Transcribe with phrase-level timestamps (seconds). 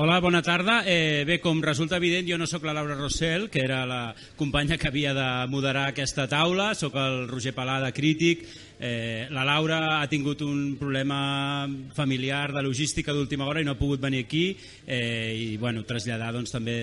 [0.00, 0.84] Hola, bona tarda.
[0.86, 4.76] Eh, bé, com resulta evident, jo no sóc la Laura Rossell, que era la companya
[4.78, 8.46] que havia de moderar aquesta taula, sóc el Roger Palada, crític,
[8.80, 11.66] Eh, la Laura ha tingut un problema
[11.96, 14.52] familiar de logística d'última hora i no ha pogut venir aquí
[14.86, 16.76] eh, i bueno, traslladar doncs, també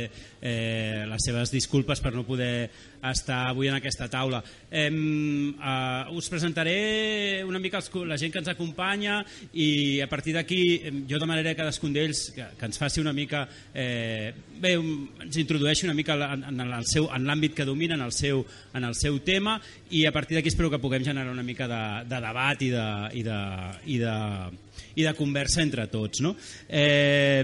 [0.46, 2.70] eh, les seves disculpes per no poder
[3.10, 4.44] estar avui en aquesta taula.
[4.70, 9.24] Eh, eh, us presentaré una mica els, la gent que ens acompanya
[9.54, 10.62] i a partir d'aquí
[11.10, 15.42] jo demanaré a cadascun d'ells que, que ens faci una mica eh, bé, un, ens
[15.42, 19.58] introdueixi una mica en, en l'àmbit que domina en el seu, en el seu tema
[19.90, 22.88] i a partir d'aquí espero que puguem generar una mica de, de debat i de,
[23.18, 23.40] i de,
[23.96, 24.16] i de,
[24.96, 26.22] i de conversa entre tots.
[26.26, 26.36] No?
[26.68, 27.44] Eh,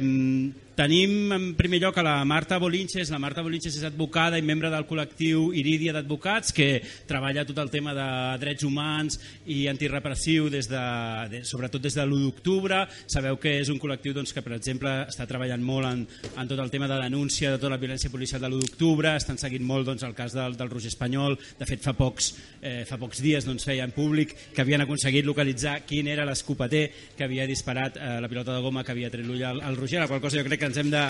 [0.82, 3.09] Tenim en primer lloc a la Marta Bolinches.
[3.12, 7.70] La Marta Bolinches és advocada i membre del col·lectiu Iridia d'Advocats que treballa tot el
[7.70, 8.06] tema de
[8.42, 9.20] drets humans
[9.52, 10.82] i antirepressiu des de,
[11.30, 12.80] de, sobretot des de l'1 d'octubre.
[13.06, 16.64] Sabeu que és un col·lectiu doncs, que, per exemple, està treballant molt en, en tot
[16.64, 19.14] el tema de denúncia de tota la violència policial de l'1 d'octubre.
[19.20, 21.38] Estan seguint molt doncs, el cas del, del Roger Espanyol.
[21.59, 22.31] De fet, fa pocs,
[22.62, 27.28] eh, fa pocs dies doncs, feien públic que havien aconseguit localitzar quin era l'escopeter que
[27.28, 30.09] havia disparat eh, la pilota de goma que havia tret l'ull al, al Roger, la
[30.11, 31.03] qual cosa jo crec que ens hem de...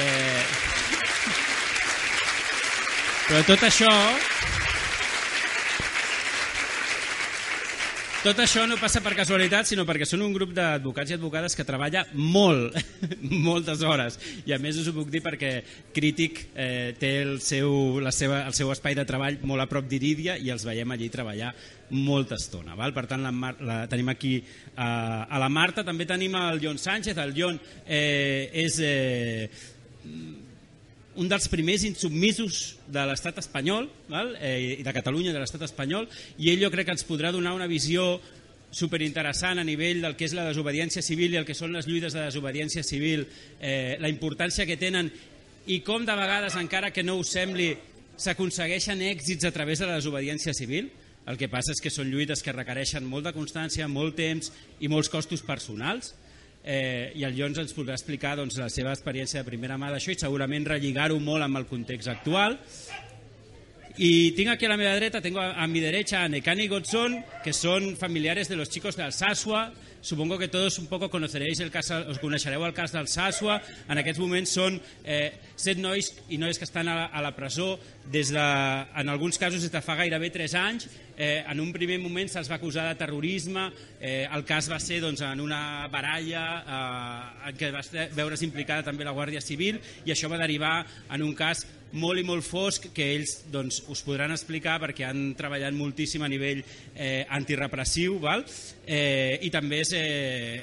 [0.00, 0.44] Eh...
[3.30, 3.90] Però tot això...
[8.20, 11.64] Tot això no passa per casualitat, sinó perquè són un grup d'advocats i advocades que
[11.64, 12.74] treballa molt,
[13.48, 14.18] moltes hores.
[14.44, 15.54] I a més us ho puc dir perquè
[15.96, 19.88] Crític eh, té el seu, la seva, el seu espai de treball molt a prop
[19.88, 21.54] d'Iridia i els veiem allí treballar
[21.90, 22.76] molta estona.
[22.78, 22.94] Val?
[22.96, 27.18] Per tant, la, la tenim aquí eh, a la Marta, també tenim el John Sánchez.
[27.18, 28.80] El John eh, és...
[28.80, 29.50] Eh,
[31.20, 34.30] un dels primers insubmisos de l'estat espanyol val?
[34.38, 36.06] Eh, i de Catalunya de l'estat espanyol
[36.38, 38.14] i ell jo crec que ens podrà donar una visió
[38.70, 42.14] superinteressant a nivell del que és la desobediència civil i el que són les lluites
[42.14, 43.26] de desobediència civil,
[43.58, 45.10] eh, la importància que tenen
[45.66, 47.74] i com de vegades, encara que no us sembli,
[48.16, 50.90] s'aconsegueixen èxits a través de la desobediència civil.
[51.28, 54.50] El que passa és que són lluites que requereixen molta constància, molt temps
[54.80, 56.14] i molts costos personals
[56.64, 60.14] eh, i el Llons ens podrà explicar doncs, la seva experiència de primera mà d'això
[60.14, 62.58] i segurament relligar-ho molt amb el context actual.
[63.96, 67.24] Y tengo aquí a la media dreta, tengo a, a mi derecha a Nekani Godson,
[67.42, 69.72] que son familiares de los chicos de Alsasua.
[70.00, 73.58] Supongo que todos un poco conoceréis el cas, os coneixereu el cas d'Alsasua.
[73.90, 77.74] En aquests moments són eh, set nois i noies que estan a, a la presó
[78.08, 80.88] des de, en alguns casos des de fa gairebé 3 anys
[81.20, 83.66] eh, en un primer moment se'ls va acusar de terrorisme,
[84.00, 87.84] eh, el cas va ser doncs, en una baralla eh, en què va
[88.16, 92.26] veure's implicada també la Guàrdia Civil i això va derivar en un cas molt i
[92.26, 96.62] molt fosc que ells doncs, us podran explicar perquè han treballat moltíssim a nivell
[96.94, 98.44] eh, antirepressiu val?
[98.86, 100.60] Eh, i també és, eh,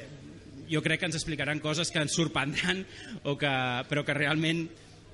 [0.72, 2.84] jo crec que ens explicaran coses que ens sorprendran
[3.24, 3.54] o que,
[3.90, 4.68] però que realment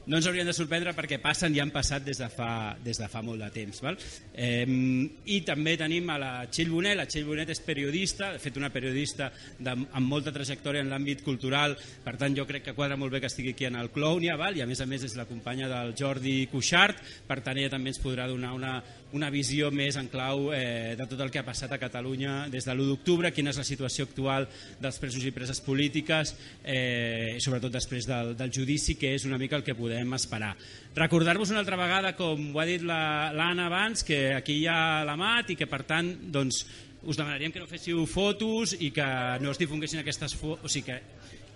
[0.06, 3.08] no ens haurien de sorprendre perquè passen i han passat des de fa, des de
[3.12, 3.81] fa molt de temps.
[3.84, 3.97] Val?
[4.34, 8.59] Eh, I també tenim a la Txell Bonet, la Txell Bonet és periodista, de fet
[8.59, 12.97] una periodista de, amb molta trajectòria en l'àmbit cultural, per tant jo crec que quadra
[13.00, 14.58] molt bé que estigui aquí en el Clownia, val?
[14.58, 17.94] i a més a més és la companya del Jordi Cuixart, per tant ella també
[17.94, 18.75] ens podrà donar una,
[19.13, 22.66] una visió més en clau eh, de tot el que ha passat a Catalunya des
[22.66, 24.47] de l'1 d'octubre, quina és la situació actual
[24.81, 26.34] dels presos i preses polítiques,
[26.66, 30.56] eh, sobretot després del, del judici, que és una mica el que podem esperar.
[30.97, 35.06] Recordar-vos una altra vegada, com ho ha dit l'Anna la, abans, que aquí hi ha
[35.06, 36.66] l'Amat i que per tant doncs,
[37.03, 39.06] us demanaríem que no féssiu fotos i que
[39.44, 41.00] no es difonguessin aquestes fotos, o sigui que,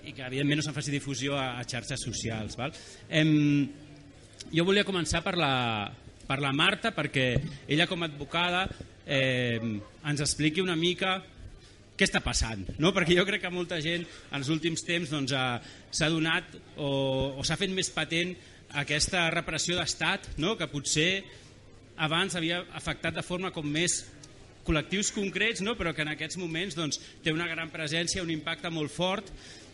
[0.08, 2.58] i que evidentment no se'n faci difusió a, a xarxes socials.
[2.60, 2.76] Val?
[3.10, 3.66] Em,
[4.54, 5.54] jo volia començar per la,
[6.28, 7.30] per la Marta perquè
[7.68, 8.68] ella com a advocada
[9.06, 11.18] eh, ens expliqui una mica
[11.98, 12.92] què està passant, no?
[12.94, 16.92] perquè jo crec que molta gent en els últims temps doncs, s'ha donat o,
[17.40, 18.36] o s'ha fet més patent
[18.78, 20.54] aquesta repressió d'estat no?
[20.60, 21.24] que potser
[21.98, 24.04] abans havia afectat de forma com més
[24.68, 25.74] col·lectius concrets, no?
[25.80, 29.32] però que en aquests moments doncs, té una gran presència, un impacte molt fort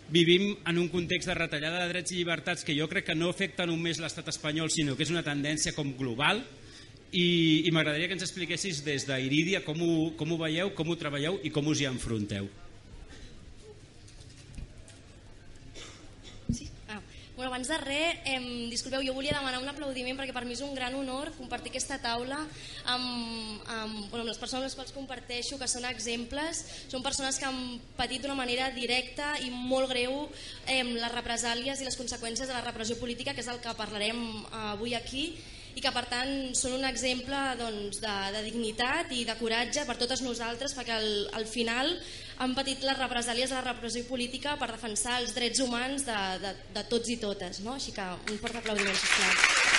[0.09, 3.29] vivim en un context de retallada de drets i llibertats que jo crec que no
[3.31, 6.43] afecta només l'estat espanyol, sinó que és una tendència com global,
[7.13, 10.97] i, i m'agradaria que ens expliquessis des d'Iridia com, ho, com ho veieu, com ho
[10.99, 12.49] treballeu i com us hi enfronteu.
[17.33, 18.39] Bueno, abans de res, eh,
[18.71, 21.99] disculpeu, jo volia demanar un aplaudiment perquè per mi és un gran honor compartir aquesta
[22.01, 22.39] taula
[22.89, 27.37] amb, amb, bueno, amb les persones amb les quals comparteixo, que són exemples, són persones
[27.37, 30.23] que han patit d'una manera directa i molt greu
[30.65, 34.17] eh, les represàlies i les conseqüències de la repressió política, que és el que parlarem
[34.17, 35.27] eh, avui aquí,
[35.73, 39.97] i que per tant són un exemple doncs, de, de dignitat i de coratge per
[40.01, 41.09] totes nosaltres perquè al,
[41.39, 41.95] al final
[42.43, 46.55] han patit les represàlies de la repressió política per defensar els drets humans de, de,
[46.75, 47.61] de tots i totes.
[47.65, 47.77] No?
[47.77, 49.71] Així que un fort aplaudiment, sisplau.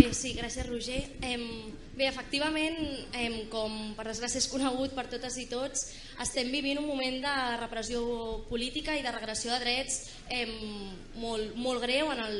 [0.00, 0.66] Bé, sí, gràcies
[1.30, 1.44] Em,
[1.94, 2.78] bé, efectivament,
[3.14, 5.84] em, com per desgràcia és conegut per totes i tots,
[6.24, 8.00] estem vivint un moment de repressió
[8.48, 10.00] política i de regressió de drets
[10.32, 10.50] em,
[11.22, 12.36] molt, molt greu en el,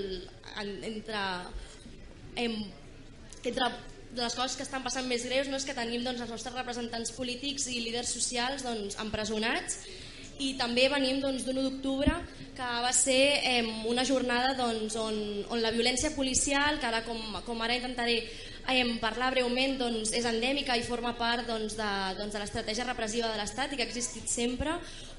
[0.64, 1.22] en, entre,
[2.46, 2.58] em,
[3.44, 3.70] entre
[4.10, 6.56] de les coses que estan passant més greus no és que tenim doncs, els nostres
[6.56, 9.84] representants polítics i líders socials doncs, empresonats.
[10.40, 12.14] I també venim doncs, d'un doncs, d'octubre
[12.56, 15.18] que va ser eh, una jornada doncs, on,
[15.52, 18.22] on la violència policial, que ara com, com ara intentaré
[18.72, 23.30] eh, parlar breument, doncs, és endèmica i forma part doncs, de, doncs, de l'estratègia repressiva
[23.30, 24.76] de l'Estat i que ha existit sempre,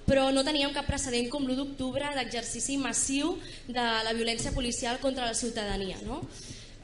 [0.08, 3.36] però no teníem cap precedent com l'1 d'octubre d'exercici massiu
[3.68, 6.00] de la violència policial contra la ciutadania.
[6.08, 6.22] No?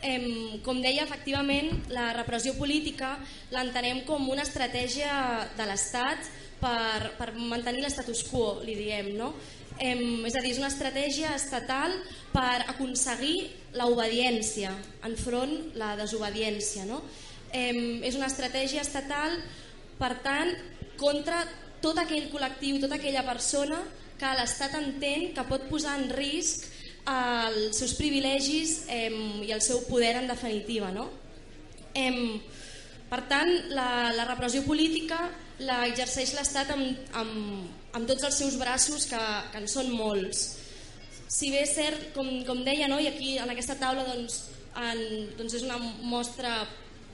[0.05, 3.15] Eh, com deia, efectivament, la repressió política
[3.49, 6.29] l'entenem com una estratègia de l'Estat
[6.61, 9.15] per, per mantenir l'estatus quo, li diem.
[9.17, 9.33] No?
[9.79, 11.94] Eh, és a dir, és una estratègia estatal
[12.33, 14.71] per aconseguir l'obediència
[15.06, 16.85] enfront la desobediència.
[16.89, 17.03] No?
[17.53, 19.38] Eh, és una estratègia estatal,
[20.01, 20.51] per tant,
[20.97, 21.44] contra
[21.81, 23.79] tot aquell col·lectiu, tota aquella persona
[24.18, 26.65] que l'Estat entén que pot posar en risc
[27.07, 29.12] els seus privilegis eh,
[29.45, 30.89] i el seu poder en definitiva.
[30.91, 31.07] No?
[31.94, 32.41] Eh,
[33.07, 35.21] per tant, la, la repressió política
[35.63, 39.21] la exerceix l'Estat amb, amb, amb tots els seus braços, que,
[39.51, 40.47] que en són molts.
[41.27, 42.99] Si bé és cert, com, com deia, no?
[43.01, 44.44] i aquí en aquesta taula doncs,
[44.77, 45.01] en,
[45.39, 46.61] doncs és una mostra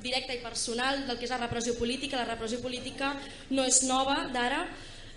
[0.03, 2.19] directa i personal del que és la repressió política.
[2.19, 3.13] La repressió política
[3.55, 4.65] no és nova d'ara,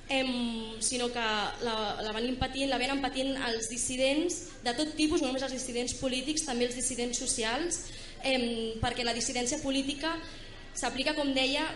[0.08, 1.26] em, sinó que
[1.66, 1.76] la,
[2.06, 5.96] la venim patint, la venen patint els dissidents de tot tipus, no només els dissidents
[5.98, 7.82] polítics, també els dissidents socials,
[8.22, 8.46] em,
[8.82, 10.14] perquè la dissidència política
[10.76, 11.66] s'aplica, com deia,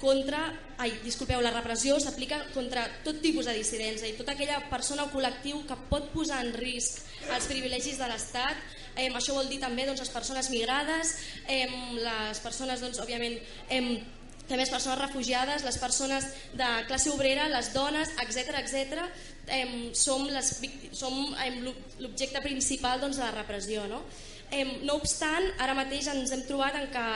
[0.00, 0.40] contra,
[0.78, 5.12] ai, disculpeu, la repressió s'aplica contra tot tipus de dissidents, i tota aquella persona o
[5.12, 8.60] col·lectiu que pot posar en risc els privilegis de l'Estat,
[8.96, 11.16] eh, això vol dir també doncs, les persones migrades,
[11.48, 11.66] eh,
[11.96, 14.02] les persones, doncs, òbviament, eh,
[14.46, 19.02] també les persones refugiades, les persones de classe obrera, les dones, etc etc.
[19.48, 20.52] Eh, som les,
[20.92, 21.50] som eh,
[21.98, 23.86] l'objecte principal doncs, de la repressió.
[23.90, 24.04] No?
[24.50, 27.06] Eh, no obstant, ara mateix ens hem trobat en que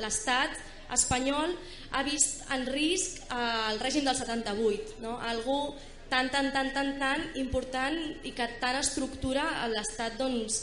[0.00, 0.56] l'Estat
[0.94, 1.54] espanyol
[1.92, 5.18] ha vist en risc el règim del 78, no?
[5.20, 5.74] algú
[6.12, 7.96] tan, tan, tan, tan, tan important
[8.28, 10.58] i que tan estructura l'Estat, doncs,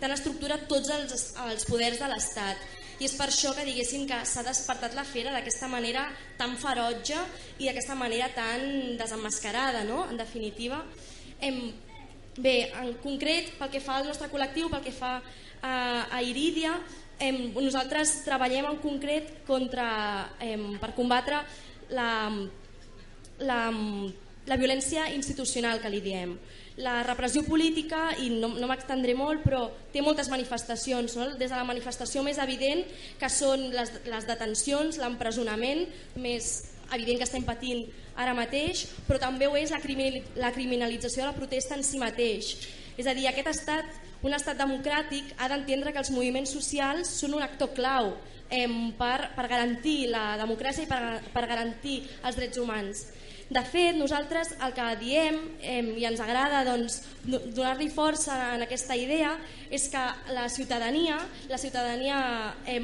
[0.00, 2.62] tan estructura tots els, els poders de l'Estat.
[2.96, 6.06] I és per això que diguéssim que s'ha despertat la fera d'aquesta manera
[6.38, 7.18] tan ferotge
[7.60, 10.06] i d'aquesta manera tan desenmascarada, no?
[10.08, 10.80] en definitiva.
[11.44, 11.60] Em,
[12.40, 15.18] bé, en concret, pel que fa al nostre col·lectiu, pel que fa
[15.60, 15.74] a,
[16.08, 16.72] a Irídia,
[17.18, 19.86] Em, nosaltres treballem en concret contra,
[20.44, 21.40] em, per combatre
[21.96, 22.28] la,
[23.40, 23.60] la,
[24.46, 26.36] la violència institucional que li diem.
[26.76, 29.62] La repressió política, i no, no m'extendré molt, però
[29.94, 31.16] té moltes manifestacions.
[31.16, 31.30] No?
[31.40, 32.84] Des de la manifestació més evident,
[33.20, 35.86] que són les, les detencions, l'empresonament,
[36.20, 36.50] més
[36.92, 37.86] evident que estem patint
[38.16, 42.52] ara mateix, però també ho és la, criminalització de la protesta en si mateix.
[42.96, 47.36] És a dir, aquest estat un estat democràtic ha d'entendre que els moviments socials són
[47.38, 48.12] un actor clau
[48.50, 48.66] eh,
[48.98, 51.02] per, per garantir la democràcia i per,
[51.32, 53.06] per garantir els drets humans.
[53.46, 58.96] De fet, nosaltres el que diem eh, i ens agrada doncs, donar-li força en aquesta
[58.98, 59.36] idea
[59.70, 60.02] és que
[60.34, 62.18] la ciutadania, la ciutadania
[62.66, 62.82] eh,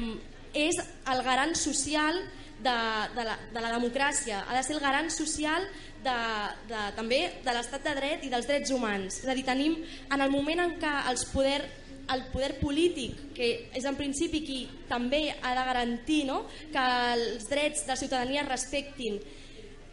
[0.53, 0.79] és
[1.11, 2.21] el garant social
[2.63, 2.77] de,
[3.17, 5.67] de, la, de la democràcia, ha de ser el garant social
[6.05, 6.17] de,
[6.69, 9.21] de, també de l'estat de dret i dels drets humans.
[9.23, 11.61] És a dir, tenim en el moment en què els poder,
[12.13, 16.43] el poder polític, que és en principi qui també ha de garantir no?
[16.73, 19.21] que els drets de la ciutadania es respectin,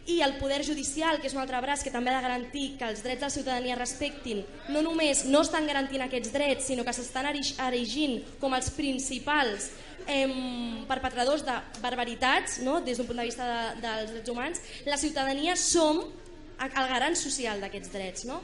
[0.07, 2.87] i el poder judicial, que és un altre braç que també ha de garantir que
[2.89, 4.41] els drets de la ciutadania respectin,
[4.73, 9.69] no només no estan garantint aquests drets, sinó que s'estan erigint com els principals
[10.07, 12.79] eh, perpetradors de barbaritats no?
[12.81, 16.03] des d'un punt de vista de, dels drets humans, la ciutadania som
[16.61, 18.25] el garant social d'aquests drets.
[18.29, 18.41] No?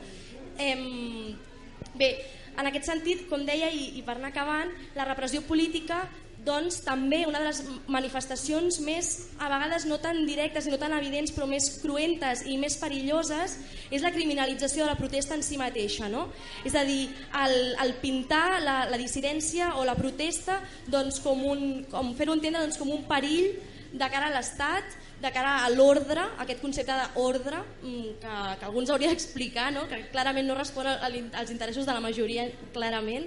[0.58, 1.36] Eh,
[1.98, 2.12] bé,
[2.58, 6.08] en aquest sentit, com deia, i, i per anar acabant, la repressió política
[6.46, 10.94] doncs també una de les manifestacions més, a vegades no tan directes i no tan
[10.96, 13.58] evidents, però més cruentes i més perilloses,
[13.92, 16.08] és la criminalització de la protesta en si mateixa.
[16.12, 16.28] No?
[16.68, 17.10] És a dir,
[17.44, 22.64] el, el pintar la, la dissidència o la protesta doncs, com, un, com fer-ho entendre
[22.64, 23.52] doncs, com un perill
[23.98, 28.92] de cara a l'Estat, de cara a l'ordre, aquest concepte d'ordre mm, que, que alguns
[28.94, 29.88] hauria d'explicar, no?
[29.90, 33.26] que clarament no respon als interessos de la majoria, clarament,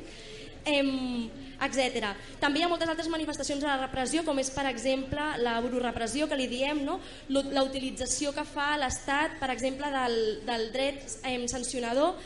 [1.66, 2.12] etc.
[2.40, 6.28] També hi ha moltes altres manifestacions de la repressió, com és per exemple la burorepressió
[6.28, 6.98] que li diem, no?
[7.28, 12.16] la utilització que fa l'Estat, per exemple, del, del dret eh, sancionador.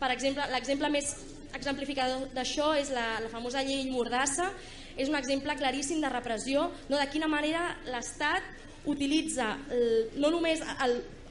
[0.00, 1.14] Per exemple, l'exemple més
[1.54, 4.50] exemplificador d'això és la, la famosa llei Mordassa,
[4.96, 6.98] és un exemple claríssim de repressió, no?
[6.98, 8.44] de quina manera l'Estat
[8.88, 10.62] utilitza el, no només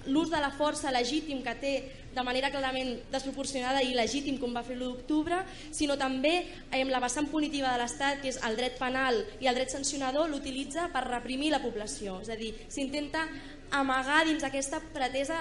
[0.08, 1.74] l'ús de la força legítim que té
[2.16, 5.42] de manera clarament desproporcionada i legítim com va fer l'1 d'octubre,
[5.72, 6.34] sinó també
[6.72, 10.30] amb la vessant punitiva de l'Estat, que és el dret penal i el dret sancionador,
[10.30, 12.20] l'utilitza per reprimir la població.
[12.22, 13.28] És a dir, s'intenta
[13.72, 15.40] amagar dins aquesta pretesa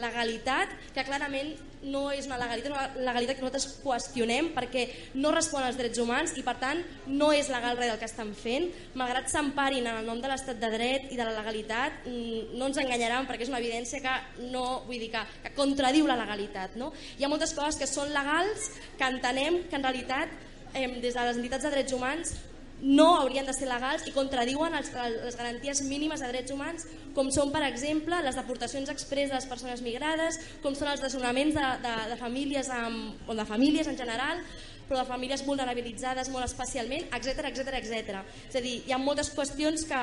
[0.00, 4.84] legalitat que clarament no és una legalitat, una legalitat que nosaltres qüestionem perquè
[5.18, 8.30] no respon als drets humans i per tant no és legal res del que estan
[8.38, 8.68] fent
[8.98, 12.70] malgrat s'emparin en el nom de l'estat de dret i de la legalitat mm, no
[12.70, 16.78] ens enganyaran perquè és una evidència que no vull dir que, que contradiu la legalitat
[16.78, 16.92] no?
[17.18, 20.30] hi ha moltes coses que són legals que entenem que en realitat
[20.74, 22.36] eh, des de les entitats de drets humans
[22.82, 24.90] no haurien de ser legals i contradiuen els,
[25.22, 29.46] les garanties mínimes de drets humans com són per exemple les deportacions express de les
[29.46, 33.98] persones migrades com són els desnonaments de, de, de famílies amb, o de famílies en
[33.98, 34.42] general
[34.88, 38.22] però de famílies vulnerabilitzades molt especialment, etc etc etc.
[38.50, 40.00] És a dir, hi ha moltes qüestions que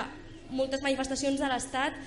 [0.56, 2.00] moltes manifestacions de l'Estat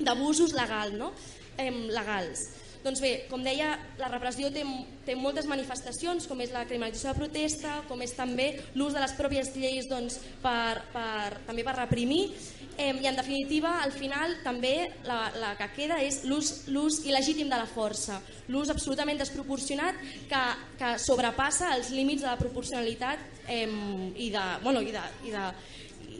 [0.00, 1.12] d'abusos legal, no?
[1.58, 2.48] em, legals.
[2.84, 4.60] Doncs bé, com deia, la repressió té,
[5.06, 9.14] té moltes manifestacions, com és la criminalització de protesta, com és també l'ús de les
[9.16, 12.26] pròpies lleis doncs, per, per, també per reprimir,
[12.76, 14.74] eh, i en definitiva, al final, també
[15.08, 18.20] la, la que queda és l'ús il·legítim de la força,
[18.52, 19.96] l'ús absolutament desproporcionat
[20.28, 20.42] que,
[20.76, 25.48] que sobrepassa els límits de la proporcionalitat eh, i de, bueno, i de, i de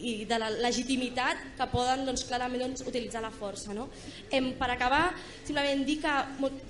[0.00, 3.74] i de la legitimitat que poden doncs, clarament doncs, utilitzar la força.
[3.76, 3.88] No?
[4.30, 5.04] Em, per acabar,
[5.44, 6.16] simplement dir que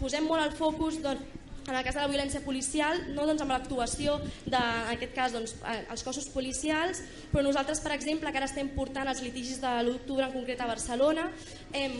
[0.01, 3.55] posem molt el focus doncs, en el cas de la violència policial, no doncs amb
[3.55, 4.57] l'actuació en
[4.93, 7.01] aquest cas, doncs, els cossos policials,
[7.33, 10.69] però nosaltres, per exemple, que ara estem portant els litigis de l'octubre, en concret a
[10.69, 11.29] Barcelona,
[11.73, 11.95] em,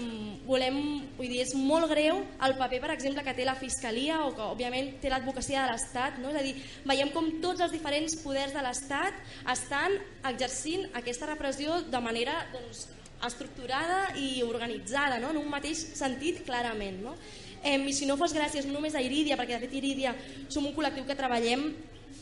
[0.47, 0.77] volem,
[1.17, 4.45] vull dir, és molt greu el paper, per exemple, que té la Fiscalia o que,
[4.55, 6.35] òbviament, té l'advocacia de l'Estat, no?
[6.35, 9.17] és a dir, veiem com tots els diferents poders de l'Estat
[9.53, 9.97] estan
[10.29, 12.89] exercint aquesta repressió de manera doncs,
[13.25, 15.33] estructurada i organitzada, no?
[15.33, 17.01] en un mateix sentit clarament.
[17.05, 17.17] No?
[17.65, 20.15] Eh, I si no fos gràcies no només a Irídia, perquè de fet Irídia
[20.53, 21.71] som un col·lectiu que treballem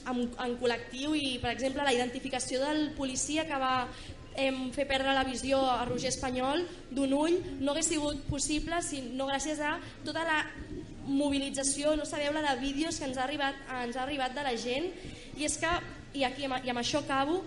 [0.06, 3.74] en, en col·lectiu i, per exemple, la identificació del policia que va
[4.36, 9.02] eh, fer perdre la visió a Roger Espanyol d'un ull no hagués sigut possible si
[9.12, 10.38] no gràcies a tota la
[11.06, 14.54] mobilització, no sabeu la de vídeos que ens ha arribat, ens ha arribat de la
[14.56, 14.88] gent
[15.38, 15.72] i és que,
[16.14, 17.42] i, aquí, i amb això acabo,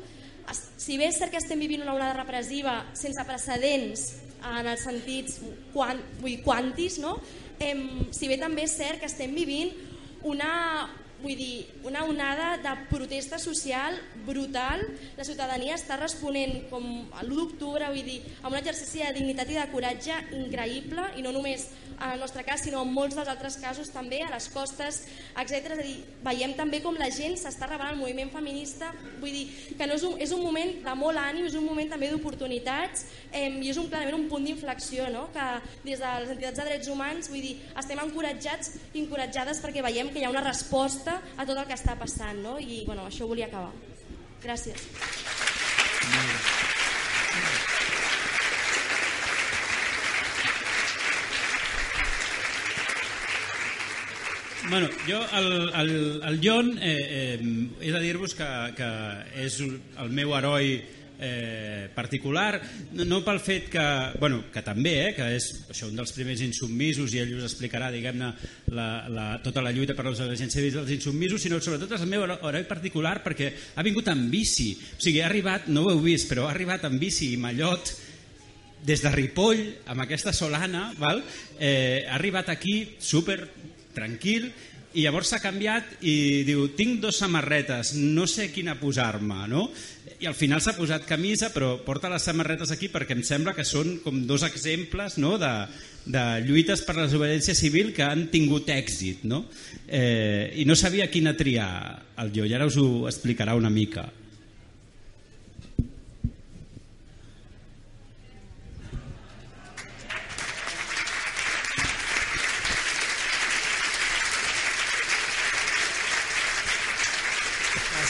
[0.52, 4.06] si bé és cert que estem vivint una onada repressiva sense precedents
[4.46, 5.40] en els sentits
[5.74, 7.16] quant, vull quantis, no?
[7.60, 7.76] Eh,
[8.12, 9.72] si bé també és cert que estem vivint
[10.26, 10.90] una,
[11.22, 14.82] vull dir, una onada de protesta social brutal.
[15.18, 16.86] La ciutadania està responent com
[17.22, 21.34] l'1 d'octubre, vull dir, amb un exercici de dignitat i de coratge increïble i no
[21.36, 21.70] només
[22.02, 25.04] en el nostre cas, sinó en molts dels altres casos també, a les costes,
[25.40, 25.54] etc.
[25.56, 29.46] És a dir, veiem també com la gent s'està rebel·lant al moviment feminista, vull dir
[29.78, 33.06] que no és un, és un moment de molt ànim, és un moment també d'oportunitats
[33.32, 35.28] eh, i és un, clarament un punt d'inflexió, no?
[35.36, 35.48] que
[35.86, 40.12] des de les entitats de drets humans vull dir, estem encoratjats i encoratjades perquè veiem
[40.12, 42.58] que hi ha una resposta a tot el que està passant no?
[42.60, 43.74] i bueno, això volia acabar.
[44.46, 44.88] Gràcies.
[54.70, 58.88] Bueno, jo, el, el, el John, eh, eh, he de dir-vos que, que
[59.46, 60.72] és el meu heroi
[61.20, 62.58] eh, particular,
[62.98, 63.84] no pel fet que,
[64.18, 67.92] bueno, que també, eh, que és això, un dels primers insubmisos i ell us explicarà
[67.94, 68.32] diguem-ne
[68.74, 72.12] la, la, tota la lluita per les agents civils dels insubmisos, sinó sobretot és el
[72.12, 76.02] meu heroi particular perquè ha vingut amb bici, o sigui, ha arribat, no ho heu
[76.10, 77.94] vist, però ha arribat amb bici i mallot
[78.86, 81.24] des de Ripoll, amb aquesta solana, val?
[81.58, 83.40] Eh, ha arribat aquí super
[83.96, 84.52] tranquil,
[84.96, 89.68] i llavors s'ha canviat i diu, tinc dos samarretes, no sé quina posar-me, no?
[90.24, 93.66] I al final s'ha posat camisa, però porta les samarretes aquí perquè em sembla que
[93.68, 95.34] són com dos exemples no?
[95.42, 95.52] de,
[96.08, 99.44] de lluites per la desobediència civil que han tingut èxit, no?
[99.86, 101.68] Eh, I no sabia quina triar
[102.24, 104.08] el jo, i ara us ho explicarà una mica.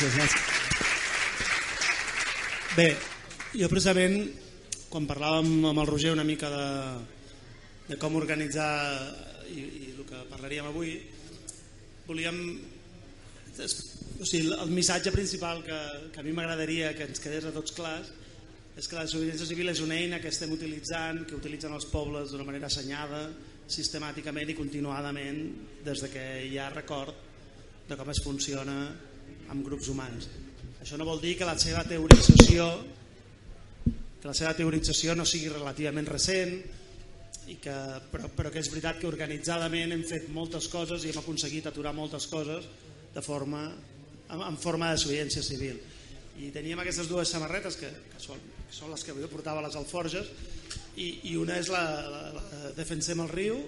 [0.05, 0.43] Gràcies, gràcies.
[2.75, 2.89] Bé,
[3.57, 4.19] jo precisament,
[4.91, 6.67] quan parlàvem amb el Roger una mica de,
[7.87, 8.67] de com organitzar
[9.49, 10.99] i, i el que parlaríem avui,
[12.05, 12.37] volíem...
[13.55, 15.79] O sigui, el missatge principal que,
[16.13, 18.11] que a mi m'agradaria que ens quedés a tots clars
[18.75, 22.29] és que la desobediència civil és una eina que estem utilitzant, que utilitzen els pobles
[22.29, 23.25] d'una manera assenyada,
[23.71, 25.41] sistemàticament i continuadament
[25.87, 27.15] des de que hi ha record
[27.89, 28.77] de com es funciona
[29.53, 30.29] amb grups humans.
[30.81, 32.69] Això no vol dir que la seva teorització
[34.25, 36.55] que la seva teorització no sigui relativament recent
[37.53, 37.73] i que,
[38.09, 41.91] però, però que és veritat que organitzadament hem fet moltes coses i hem aconseguit aturar
[41.93, 42.65] moltes coses
[43.13, 45.77] de forma, en, en forma de desobediència civil
[46.41, 49.77] i teníem aquestes dues samarretes que, que, són, que són les que jo portava les
[49.77, 50.33] alforges
[50.97, 53.61] i, i una és la, la, la Defensem el riu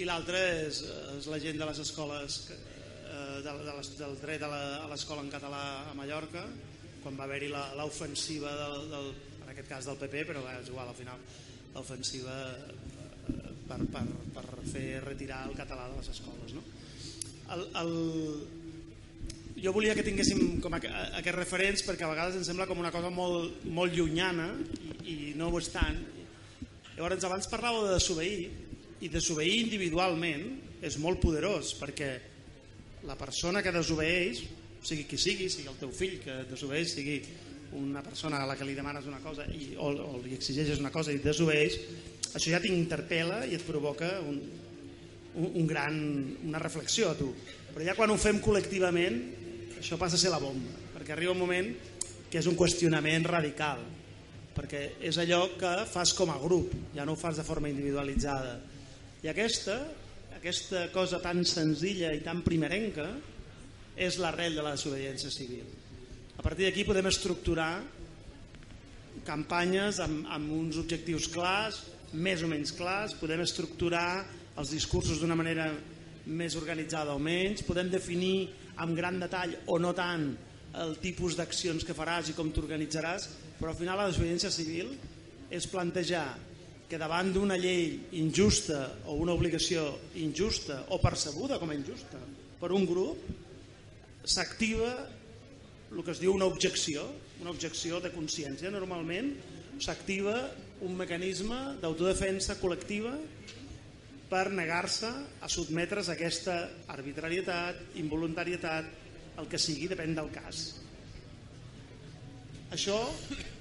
[0.00, 0.84] i l'altra és,
[1.18, 2.56] és la gent de les escoles que,
[3.44, 4.50] de, de les, del dret a
[4.90, 6.44] l'escola en català a Mallorca
[7.00, 10.98] quan va haver-hi l'ofensiva del, del, en aquest cas del PP però és igual al
[10.98, 11.20] final
[11.74, 14.04] l'ofensiva eh, per, per,
[14.36, 16.64] per fer retirar el català de les escoles no?
[17.54, 17.94] el, el,
[19.60, 22.92] jo volia que tinguéssim com a, aquests referents perquè a vegades em sembla com una
[22.94, 24.48] cosa molt, molt llunyana
[25.04, 25.98] i, i no ho és tant.
[26.96, 28.48] Llavors abans parlàveu de desobeir
[29.00, 30.46] i desobeir individualment
[30.84, 32.10] és molt poderós perquè
[33.10, 34.44] la persona que desobeeix,
[34.86, 37.18] sigui qui sigui, sigui el teu fill que desobeeix, sigui
[37.78, 40.92] una persona a la que li demanes una cosa i, o, o li exigeixes una
[40.94, 41.78] cosa i desobeeix,
[42.30, 44.40] això ja t'interpel·la i et provoca un,
[45.34, 46.00] un, un gran,
[46.46, 47.30] una reflexió a tu.
[47.70, 49.20] Però ja quan ho fem col·lectivament
[49.80, 51.70] això passa a ser la bomba, perquè arriba un moment
[52.30, 53.82] que és un qüestionament radical,
[54.54, 58.58] perquè és allò que fas com a grup, ja no ho fas de forma individualitzada.
[59.24, 59.80] I aquesta,
[60.40, 63.04] aquesta cosa tan senzilla i tan primerenca
[64.00, 65.66] és l'arrel de la desobediència civil.
[66.40, 67.82] A partir d'aquí podem estructurar
[69.26, 71.82] campanyes amb, amb uns objectius clars,
[72.16, 74.24] més o menys clars, podem estructurar
[74.56, 75.68] els discursos d'una manera
[76.24, 78.48] més organitzada o menys, podem definir
[78.80, 80.30] amb gran detall o no tant
[80.80, 83.28] el tipus d'accions que faràs i com t'organitzaràs,
[83.60, 84.94] però al final la desobediència civil
[85.52, 86.30] és plantejar
[86.90, 89.84] que davant d'una llei injusta o una obligació
[90.18, 92.18] injusta o percebuda com a injusta
[92.58, 93.28] per un grup
[94.26, 94.90] s'activa
[95.90, 97.02] el que es diu una objecció,
[97.42, 99.32] una objecció de consciència normalment,
[99.82, 100.36] s'activa
[100.86, 103.16] un mecanisme d'autodefensa col·lectiva
[104.30, 105.10] per negar-se
[105.42, 106.56] a sotmetre's a aquesta
[106.94, 108.86] arbitrarietat, involuntarietat,
[109.40, 110.68] el que sigui, depèn del cas.
[112.70, 112.96] Això,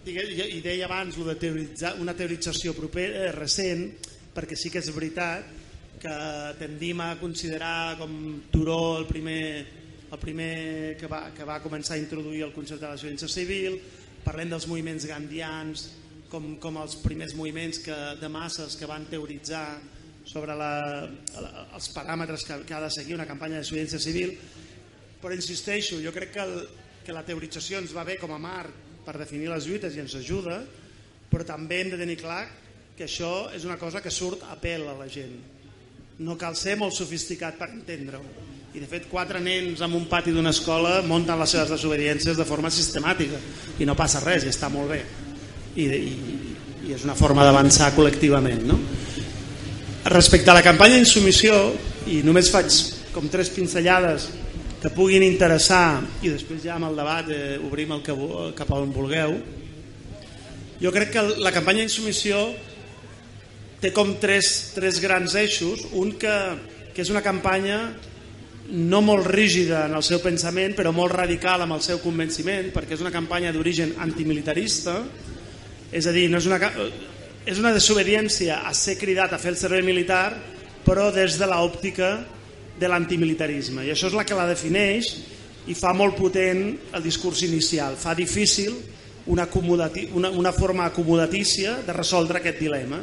[0.05, 3.87] i deia abans, de teoritzar, una teorització propera, eh, recent,
[4.35, 5.47] perquè sí que és veritat
[5.99, 6.17] que
[6.59, 8.11] tendim a considerar com
[8.53, 9.65] Turó el primer,
[10.11, 13.79] el primer que, va, que va començar a introduir el concepte de la ciència civil,
[14.23, 15.87] parlem dels moviments gandians
[16.29, 19.79] com, com els primers moviments que, de masses que van teoritzar
[20.29, 20.75] sobre la,
[21.41, 24.35] la, els paràmetres que, que ha de seguir una campanya de desobediència civil,
[25.19, 26.61] però insisteixo, jo crec que, el,
[27.03, 30.15] que la teorització ens va bé com a marc per definir les lluites i ens
[30.19, 30.59] ajuda,
[31.29, 32.43] però també hem de tenir clar
[32.97, 35.35] que això és una cosa que surt a pèl a la gent.
[36.19, 38.23] No cal ser molt sofisticat per entendre-ho.
[38.75, 42.45] I de fet quatre nens en un pati d'una escola munten les seves desobediències de
[42.45, 43.39] forma sistemàtica
[43.79, 44.99] i no passa res i està molt bé.
[45.79, 46.13] I, i,
[46.89, 48.62] i és una forma d'avançar col·lectivament.
[48.67, 48.77] No?
[50.09, 51.55] Respecte a la campanya d'insumissió,
[52.09, 52.73] i només faig
[53.13, 54.29] com tres pinzellades
[54.79, 58.15] que puguin interessar i després ja amb el debat eh, obrim el que,
[58.57, 59.35] cap on vulgueu,
[60.79, 62.39] jo crec que la campanya d'insumissió
[63.79, 66.35] té com tres, tres grans eixos, un que,
[66.93, 67.79] que és una campanya
[68.69, 72.95] no molt rígida en el seu pensament, però molt radical amb el seu convenciment, perquè
[72.95, 74.99] és una campanya d'origen antimilitarista,
[75.91, 76.59] és a dir, no és una,
[77.49, 80.27] és una desobediència a ser cridat a fer el servei militar
[80.85, 82.09] però des de l'òptica
[82.79, 83.83] de l'antimilitarisme.
[83.85, 85.11] I això és la que la defineix
[85.69, 86.63] i fa molt potent
[86.95, 87.97] el discurs inicial.
[87.99, 88.73] Fa difícil
[89.29, 89.47] una,
[90.13, 93.01] una, una forma acomodatícia de resoldre aquest dilema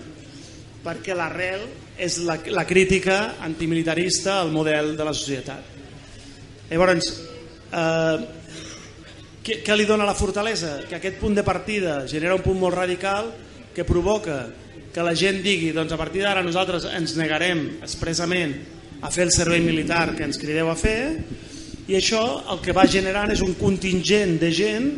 [0.87, 1.65] perquè l'arrel
[1.99, 5.73] és la, la crítica antimilitarista al model de la societat.
[6.71, 7.09] Llavors
[7.73, 8.19] eh,
[9.47, 10.81] què, què li dona la fortalesa?
[10.89, 13.33] que aquest punt de partida genera un punt molt radical
[13.75, 14.47] que provoca
[14.95, 18.55] que la gent digui doncs a partir d'ara nosaltres ens negarem expressament
[19.03, 21.01] a fer el servei militar que ens crideu a fer
[21.87, 24.89] i això el que va generant és un contingent de gent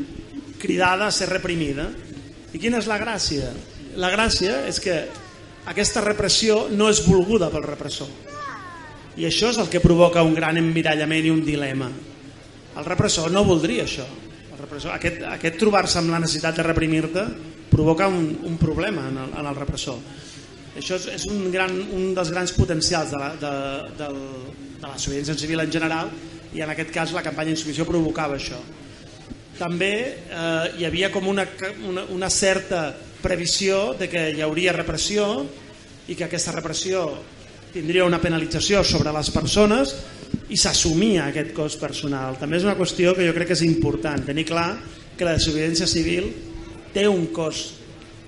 [0.58, 1.88] cridada a ser reprimida.
[2.52, 3.50] I quina és la gràcia?
[4.00, 4.96] La gràcia és que
[5.68, 8.08] aquesta repressió no és volguda pel repressor.
[9.18, 11.90] I això és el que provoca un gran emmirallament i un dilema.
[12.78, 14.06] El repressor no voldria això.
[14.52, 17.26] El repressor, aquest, aquest trobar-se amb la necessitat de reprimir-te
[17.68, 19.98] provoca un, un problema en el, en el repressor.
[20.78, 23.52] Això és, és un, gran, un dels grans potencials de la, de,
[23.98, 24.08] de,
[24.78, 26.12] de la desobediència civil en general
[26.54, 28.60] i en aquest cas la campanya d'insubmissió provocava això.
[29.58, 31.44] També eh, hi havia com una,
[31.88, 35.26] una, una certa previsió de que hi hauria repressió
[36.06, 37.02] i que aquesta repressió
[37.72, 39.96] tindria una penalització sobre les persones
[40.48, 42.38] i s'assumia aquest cost personal.
[42.38, 44.70] També és una qüestió que jo crec que és important, tenir clar
[45.18, 46.30] que la desobediència civil
[46.94, 47.74] té un cost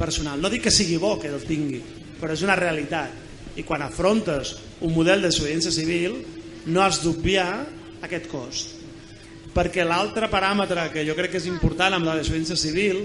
[0.01, 0.43] personal.
[0.43, 1.81] No dic que sigui bo que el tingui,
[2.21, 3.17] però és una realitat.
[3.57, 4.55] I quan afrontes
[4.87, 6.21] un model de desobediència civil
[6.71, 7.51] no has d'obviar
[8.07, 8.77] aquest cost.
[9.55, 13.03] Perquè l'altre paràmetre que jo crec que és important amb la desobediència civil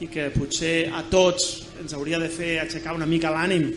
[0.00, 3.70] i que potser a tots ens hauria de fer aixecar una mica l'ànim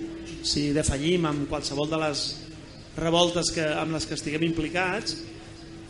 [0.43, 2.24] si defallim amb qualsevol de les
[3.00, 5.15] revoltes que, amb les que estiguem implicats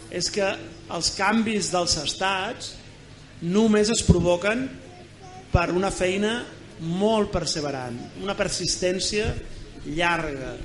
[0.09, 0.45] és que
[0.93, 2.73] els canvis dels estats
[3.41, 4.67] només es provoquen
[5.53, 6.39] per una feina
[6.85, 9.33] molt perseverant, una persistència
[9.85, 10.55] llarga.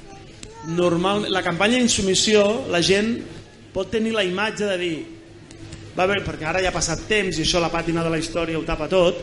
[0.74, 3.16] Normal, la campanya d'insumissió, la gent
[3.74, 4.96] pot tenir la imatge de dir
[5.94, 8.59] va bé, perquè ara ja ha passat temps i això la pàtina de la història
[8.59, 9.20] ho tapa tot,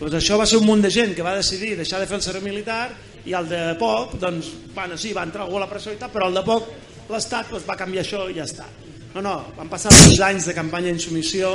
[0.00, 2.24] doncs això va ser un munt de gent que va decidir deixar de fer el
[2.24, 2.90] servei militar
[3.24, 6.12] i el de poc, doncs, bueno, sí, va entrar algú a la presó i tal,
[6.12, 6.68] però el de poc
[7.10, 8.68] l'Estat doncs, va canviar això i ja està.
[9.14, 11.50] No, no, van passar uns anys de campanya d'insumissió,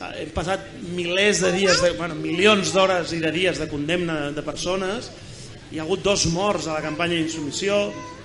[0.00, 4.44] hem passat milers de dies, de, bueno, milions d'hores i de dies de condemna de
[4.46, 5.10] persones,
[5.72, 7.78] hi ha hagut dos morts a la campanya d'insumissió,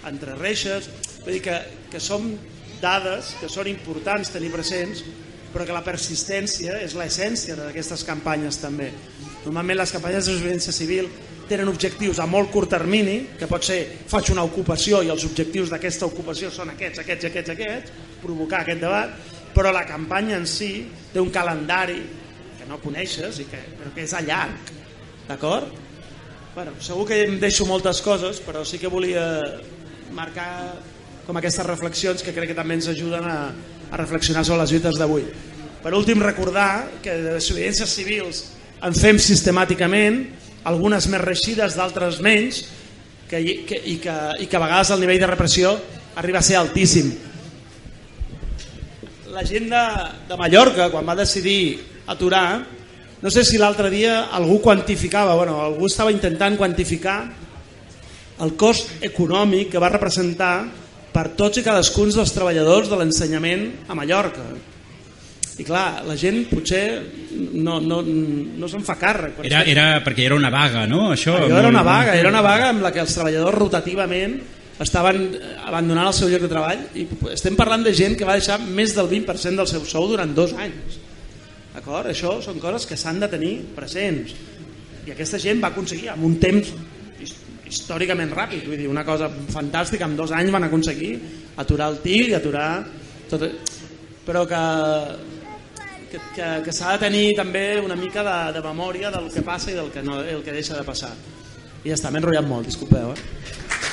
[0.07, 0.89] entre reixes,
[1.23, 1.57] vull dir que,
[1.91, 2.35] que són
[2.81, 5.03] dades que són importants tenir presents,
[5.53, 8.91] però que la persistència és l'essència d'aquestes campanyes també.
[9.45, 11.07] Normalment les campanyes de desobediència civil
[11.47, 13.79] tenen objectius a molt curt termini, que pot ser
[14.11, 18.83] faig una ocupació i els objectius d'aquesta ocupació són aquests, aquests, aquests, aquests, provocar aquest
[18.83, 19.15] debat,
[19.57, 21.97] però la campanya en si té un calendari
[22.59, 24.69] que no coneixes i que, però que és a llarg,
[25.25, 25.73] d'acord?
[26.53, 29.25] Bueno, segur que em deixo moltes coses, però sí que volia
[30.13, 30.77] marcar
[31.25, 33.37] com aquestes reflexions que crec que també ens ajuden a,
[33.89, 35.25] a reflexionar sobre les lluites d'avui.
[35.83, 38.43] Per últim, recordar que de desobediències civils
[38.85, 40.21] en fem sistemàticament,
[40.69, 42.63] algunes més reixides, d'altres menys,
[43.27, 45.73] que, que, i, que, i que a vegades el nivell de repressió
[46.17, 47.11] arriba a ser altíssim.
[49.37, 49.81] La gent de,
[50.25, 51.77] de Mallorca, quan va decidir
[52.09, 52.57] aturar,
[53.21, 57.19] no sé si l'altre dia algú quantificava, bueno, algú estava intentant quantificar
[58.41, 60.55] el cost econòmic que va representar
[61.13, 64.47] per tots i cadascun dels treballadors de l'ensenyament a Mallorca.
[65.61, 66.83] I clar, la gent potser
[67.53, 69.43] no, no, no se'n fa càrrec.
[69.45, 71.11] Era, era perquè era una vaga, no?
[71.13, 74.39] Això, Allò era una vaga, era una vaga amb la que els treballadors rotativament
[74.83, 75.31] estaven
[75.65, 78.93] abandonant el seu lloc de treball i estem parlant de gent que va deixar més
[78.97, 80.99] del 20% del seu sou durant dos anys.
[81.73, 82.09] D'acord?
[82.11, 84.35] Això són coses que s'han de tenir presents.
[85.07, 86.73] I aquesta gent va aconseguir amb un temps
[87.67, 91.17] històricament ràpid, vull dir, una cosa fantàstica, en dos anys van aconseguir
[91.59, 92.69] aturar el tir i aturar
[93.29, 93.43] tot...
[94.27, 94.61] però que,
[96.11, 99.71] que, que, que s'ha de tenir també una mica de, de memòria del que passa
[99.71, 101.13] i del que, no, el que deixa de passar
[101.83, 103.86] i ja està, m'he enrotllat molt, disculpeu eh?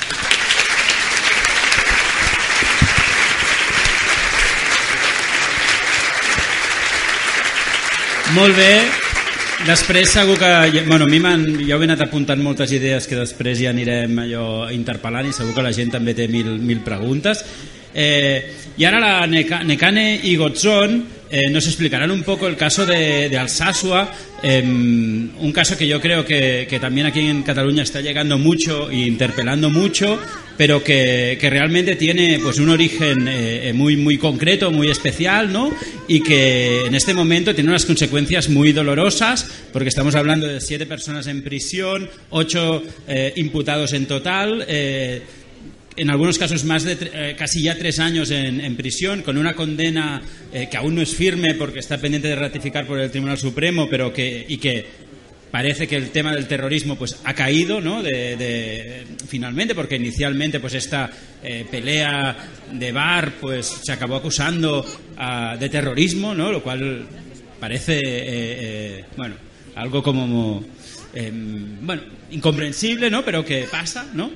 [8.34, 8.70] Molt bé,
[9.64, 10.48] Després segur que...
[10.84, 11.20] Bueno, a mi
[11.64, 15.64] jo he anat apuntant moltes idees que després ja anirem allò interpel·lant i segur que
[15.64, 17.44] la gent també té mil, mil preguntes.
[17.94, 23.36] Eh, y ahora la Nekane y Gotzón eh, nos explicarán un poco el caso de,
[23.36, 24.08] Alsasua,
[24.40, 28.98] eh, un caso que yo creo que, también aquí en Cataluña está llegando mucho e
[28.98, 30.16] interpelando mucho,
[30.56, 35.72] pero que, realmente tiene pues un origen eh, muy, muy concreto, muy especial, ¿no?
[36.06, 40.86] Y que en este momento tiene unas consecuencias muy dolorosas, porque estamos hablando de siete
[40.86, 44.64] personas en prisión, ocho eh, imputados en total.
[45.96, 49.54] En algunos casos más de eh, casi ya tres años en, en prisión, con una
[49.54, 50.20] condena
[50.52, 53.86] eh, que aún no es firme porque está pendiente de ratificar por el Tribunal Supremo,
[53.88, 54.86] pero que y que
[55.52, 58.02] parece que el tema del terrorismo pues ha caído, ¿no?
[59.28, 61.08] Finalmente, porque inicialmente pues esta
[61.44, 62.36] eh, pelea
[62.72, 66.50] de bar pues se acabó acusando uh, de terrorismo, ¿no?
[66.50, 67.06] Lo cual
[67.60, 69.36] parece eh, bueno
[69.76, 70.64] algo como
[71.82, 72.02] bueno
[72.32, 73.24] incomprensible, ¿no?
[73.24, 74.32] Pero que pasa, ¿no?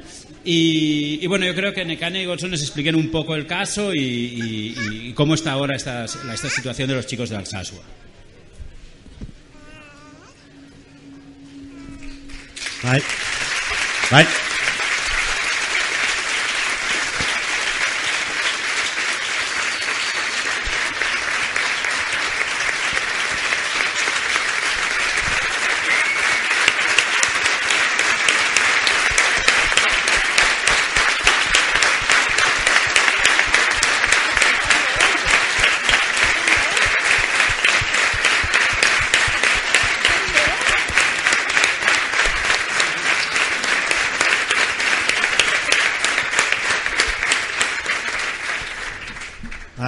[0.50, 5.12] Y, bueno, yo creo que Nekane y Golson nos expliquen un poco el caso y,
[5.14, 7.82] cómo está ahora esta, situación de los chicos de Alsasua.
[12.82, 13.04] Right.
[14.10, 14.28] Right.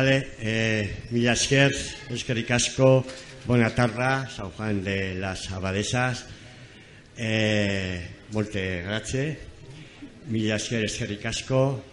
[0.00, 0.96] Vale, eh,
[1.30, 1.72] mila esker,
[2.10, 6.26] eskerrik San Juan de las Abadesas.
[7.16, 9.38] Eh, molte grazie.
[10.26, 10.90] Mila esker,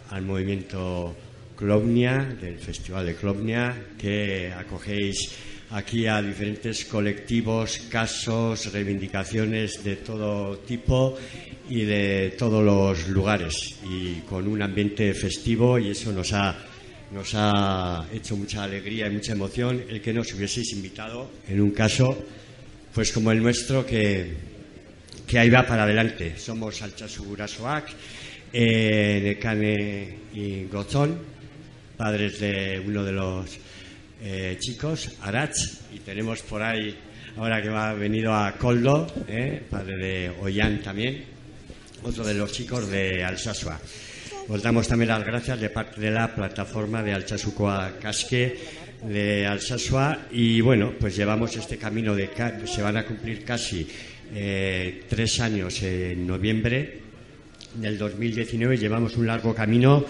[0.10, 1.16] al movimiento
[1.56, 5.30] Clomnia, del Festival de Clomnia, que acogéis
[5.70, 11.16] aquí a diferentes colectivos, casos, reivindicaciones de todo tipo
[11.70, 16.67] y de todos los lugares y con un ambiente festivo y eso nos ha
[17.12, 21.72] nos ha hecho mucha alegría y mucha emoción el que nos hubieseis invitado en un
[21.72, 22.18] caso
[22.94, 24.34] pues como el nuestro que,
[25.28, 26.34] que ahí va para adelante.
[26.38, 27.90] Somos Alchasugurasoak,
[28.52, 31.20] eh, Necane y Gozón,
[31.96, 33.60] padres de uno de los
[34.24, 35.56] eh, chicos, Arach,
[35.94, 36.98] y tenemos por ahí,
[37.36, 41.24] ahora que ha venido a Coldo, eh, padre de Ollán también,
[42.02, 43.80] otro de los chicos de Alsasua.
[44.50, 48.56] Os damos también las gracias de parte de la plataforma de Alchasucoa Casque
[49.04, 52.30] de Alsasua y bueno, pues llevamos este camino de
[52.66, 53.86] se van a cumplir casi
[54.34, 57.02] eh, tres años en noviembre
[57.76, 60.06] del 2019 llevamos un largo camino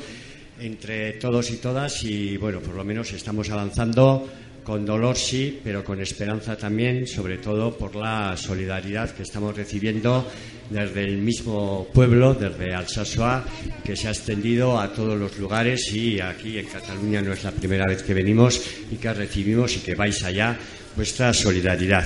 [0.60, 4.30] entre todos y todas y bueno, por lo menos estamos avanzando
[4.68, 10.30] con dolor sí, pero con esperanza también, sobre todo por la solidaridad que estamos recibiendo
[10.70, 13.46] desde el mismo pueblo, desde Alsasua,
[13.82, 17.52] que se ha extendido a todos los lugares y aquí en Cataluña no es la
[17.52, 20.58] primera vez que venimos y que recibimos y que vais allá
[20.98, 22.06] vuestra solidaridad.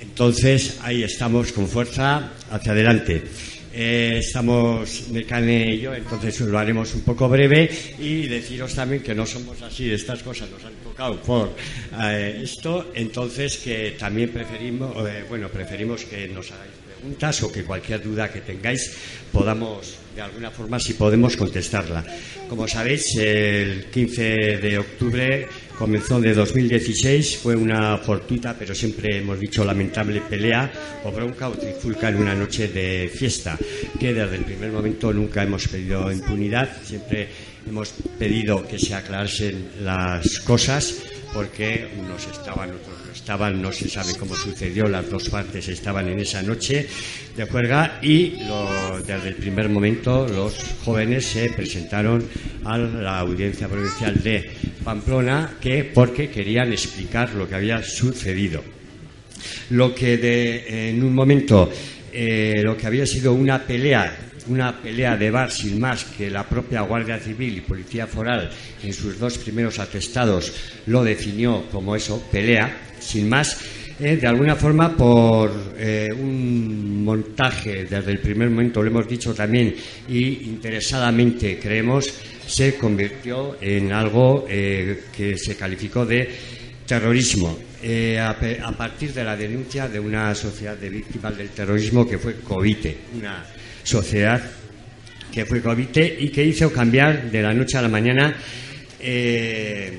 [0.00, 3.24] Entonces, ahí estamos con fuerza hacia adelante.
[3.76, 9.16] Eh, estamos Mecane y yo, entonces lo haremos un poco breve y deciros también que
[9.16, 11.56] no somos así, estas cosas nos han tocado por
[12.00, 16.73] eh, esto, entonces que también preferimos, eh, bueno, preferimos que nos hagáis
[17.04, 18.96] preguntas o que cualquier duda que tengáis
[19.28, 22.00] podamos, de alguna forma, si podemos contestarla.
[22.48, 29.38] Como sabéis, el 15 de octubre comenzó de 2016, fue una fortuita, pero siempre hemos
[29.38, 30.72] dicho lamentable pelea
[31.04, 33.58] o bronca o trifulca en una noche de fiesta,
[34.00, 37.28] que desde el primer momento nunca hemos pedido impunidad, siempre
[37.68, 43.88] hemos pedido que se aclarasen las cosas porque unos estaban, otros no estaban, no se
[43.88, 46.86] sabe cómo sucedió, las dos partes estaban en esa noche
[47.36, 48.38] de juerga y
[49.04, 52.24] desde el primer momento los jóvenes se presentaron
[52.64, 54.48] a la audiencia provincial de
[54.84, 58.62] Pamplona que porque querían explicar lo que había sucedido.
[59.70, 61.70] Lo que de, en un momento
[62.12, 64.16] eh, lo que había sido una pelea
[64.48, 68.50] una pelea de bar sin más que la propia Guardia Civil y Policía Foral
[68.82, 70.52] en sus dos primeros atestados
[70.86, 73.58] lo definió como eso, pelea, sin más,
[74.00, 79.32] eh, de alguna forma por eh, un montaje desde el primer momento, lo hemos dicho
[79.32, 79.74] también,
[80.08, 82.12] y interesadamente creemos,
[82.46, 86.28] se convirtió en algo eh, que se calificó de
[86.86, 87.56] terrorismo.
[88.18, 92.36] A, a, partir de la denuncia de una sociedad de víctimas del terrorismo que fue
[92.36, 93.44] COVITE, una
[93.84, 94.42] sociedad
[95.32, 98.36] que fue COVITE y que hizo cambiar de la noche a la mañana
[99.00, 99.98] eh,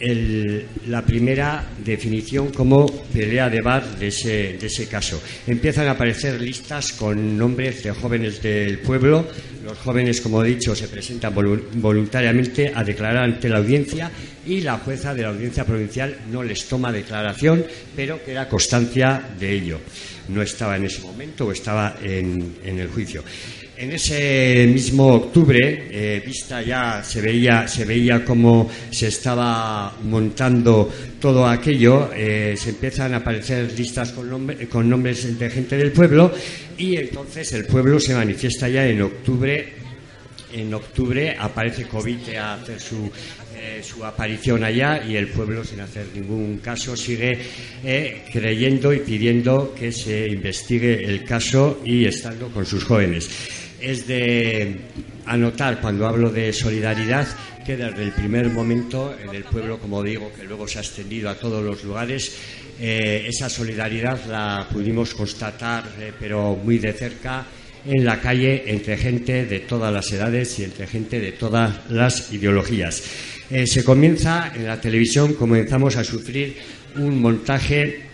[0.00, 5.20] la primera definición como pelea de bar de ese, de ese caso.
[5.46, 9.26] Empiezan a aparecer listas con nombres de jóvenes del pueblo.
[9.64, 14.10] Los jóvenes, como he dicho, se presentan voluntariamente a declarar ante la audiencia
[14.46, 19.52] y la jueza de la audiencia provincial no les toma declaración, pero queda constancia de
[19.52, 19.80] ello.
[20.28, 23.22] No estaba en ese momento o estaba en, el juicio.
[23.80, 30.92] En ese mismo octubre, eh, vista ya, se veía, se veía cómo se estaba montando
[31.18, 36.30] todo aquello, eh, se empiezan a aparecer listas con, con nombres de gente del pueblo
[36.76, 39.72] y entonces el pueblo se manifiesta ya en octubre
[40.52, 43.10] en octubre aparece COVID a hacer su
[43.56, 47.38] eh, su aparición allá y el pueblo, sin hacer ningún caso, sigue
[48.32, 53.28] creyendo y pidiendo que se investigue el caso y estando con sus jóvenes.
[53.80, 54.76] Es de
[55.26, 57.26] anotar, cuando hablo de solidaridad,
[57.64, 61.30] que desde el primer momento en el pueblo, como digo, que luego se ha extendido
[61.30, 62.36] a todos los lugares,
[62.80, 65.84] eh, esa solidaridad la pudimos constatar,
[66.18, 67.46] pero muy de cerca,
[67.86, 72.32] en la calle entre gente de todas las edades y entre gente de todas las
[72.32, 73.02] ideologías.
[73.50, 76.56] Eh, se comienza en la televisión, comenzamos a sufrir
[76.96, 78.09] un montaje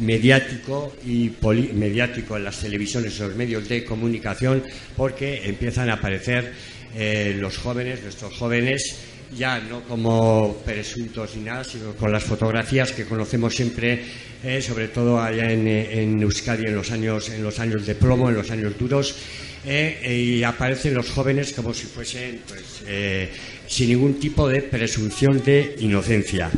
[0.00, 1.30] mediático y
[1.74, 4.62] mediático en las televisiones, en los medios de comunicación,
[4.96, 6.52] porque empiezan a aparecer
[6.94, 8.96] eh, los jóvenes, nuestros jóvenes,
[9.36, 14.02] ya no como presuntos ni nada, sino con las fotografías que conocemos siempre,
[14.44, 18.28] eh, sobre todo allá en, en, Euskadi en los años en los años de plomo,
[18.28, 19.16] en los años duros,
[19.64, 23.30] eh, y aparecen los jóvenes como si fuesen pues, eh,
[23.66, 26.50] sin ningún tipo de presunción de inocencia.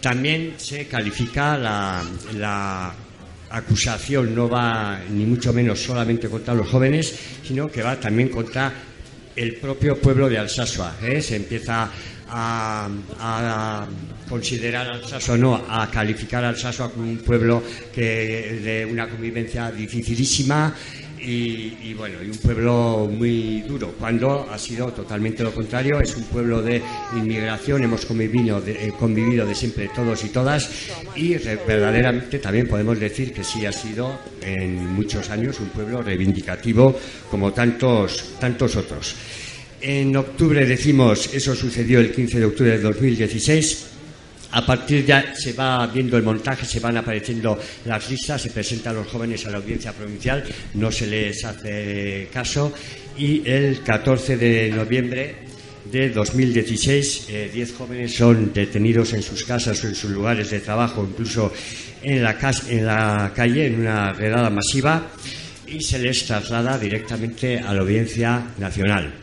[0.00, 2.02] También se califica la,
[2.36, 2.94] la
[3.50, 7.14] acusación, no va ni mucho menos solamente contra los jóvenes,
[7.46, 8.72] sino que va también contra
[9.36, 10.96] el propio pueblo de Alsasua.
[11.02, 11.20] ¿eh?
[11.20, 11.90] Se empieza
[12.28, 13.86] a,
[14.28, 17.62] considerar Alsasua, no, a calificar Alsasua como un pueblo
[17.94, 20.74] que de una convivencia dificilísima
[21.24, 26.24] y, bueno, y un pueblo muy duro, cuando ha sido totalmente lo contrario, es un
[26.24, 26.82] pueblo de
[27.16, 30.70] inmigración, hemos convivido de, eh, siempre todos y todas
[31.14, 36.98] y verdaderamente también podemos decir que sí ha sido en muchos años un pueblo reivindicativo
[37.30, 39.14] como tantos, tantos otros.
[39.80, 43.91] En octubre decimos, eso sucedió el 15 de octubre de 2016,
[44.52, 48.94] a partir ya se va viendo el montaje, se van apareciendo las listas, se presentan
[48.94, 52.72] los jóvenes a la audiencia provincial, no se les hace caso
[53.16, 55.36] y el 14 de noviembre
[55.90, 60.60] de 2016 eh, 10 jóvenes son detenidos en sus casas o en sus lugares de
[60.60, 61.52] trabajo, incluso
[62.02, 62.36] en la,
[62.68, 65.08] en la calle, en una redada masiva
[65.66, 69.14] y se les traslada directamente a la audiencia nacional.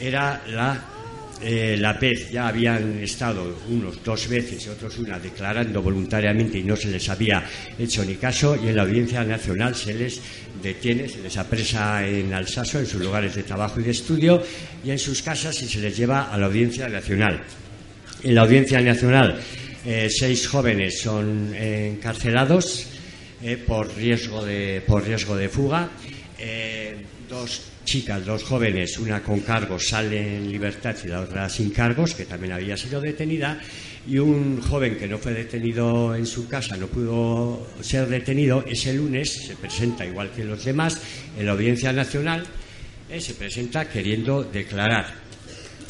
[0.00, 0.97] Era la
[1.40, 6.64] eh, la vez ya habían estado unos dos veces y otros una declarando voluntariamente y
[6.64, 7.44] no se les había
[7.78, 10.20] hecho ni caso y en la audiencia nacional se les
[10.60, 14.42] detiene, se les apresa en Alsaso, en sus lugares de trabajo y de estudio
[14.84, 17.40] y en sus casas y se les lleva a la audiencia nacional.
[18.22, 19.40] En la audiencia nacional
[19.86, 22.86] eh, seis jóvenes son encarcelados
[23.40, 25.88] eh, por riesgo de por riesgo de fuga.
[27.28, 32.14] Dos chicas, dos jóvenes, una con cargos sale en libertad y la otra sin cargos,
[32.14, 33.60] que también había sido detenida,
[34.06, 38.94] y un joven que no fue detenido en su casa, no pudo ser detenido, ese
[38.94, 41.02] lunes se presenta igual que los demás
[41.38, 42.46] en la Audiencia Nacional,
[43.10, 45.12] eh, se presenta queriendo declarar.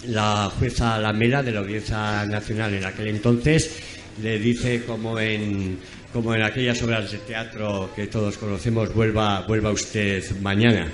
[0.07, 3.79] La jueza Lamela de la Audiencia Nacional en aquel entonces
[4.21, 5.79] le dice como en
[6.13, 10.89] como en aquellas obras de teatro que todos conocemos vuelva vuelva usted mañana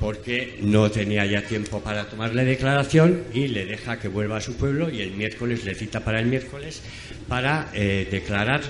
[0.00, 4.56] porque no tenía ya tiempo para tomarle declaración y le deja que vuelva a su
[4.56, 6.80] pueblo y el miércoles le cita para el miércoles
[7.28, 8.62] para eh, declarar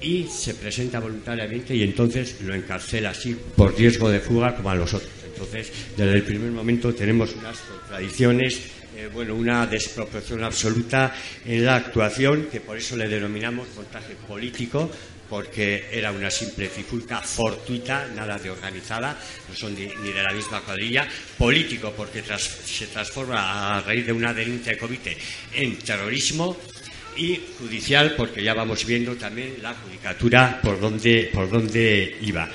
[0.00, 4.74] y se presenta voluntariamente y entonces lo encarcela así por riesgo de fuga como a
[4.74, 5.12] los otros.
[5.26, 8.60] Entonces, desde el primer momento tenemos unas contradicciones,
[8.96, 14.90] eh, bueno, una desproporción absoluta en la actuación, que por eso le denominamos montaje político,
[15.32, 19.18] porque era una simple trifulca fortuita, nada de organizada,
[19.48, 24.34] no son ni, de la misma cuadrilla, político, porque se transforma a raíz de una
[24.34, 25.16] denuncia de Covite
[25.54, 26.54] en terrorismo,
[27.16, 32.46] y judicial porque ya vamos viendo también la judicatura por donde por dónde iba.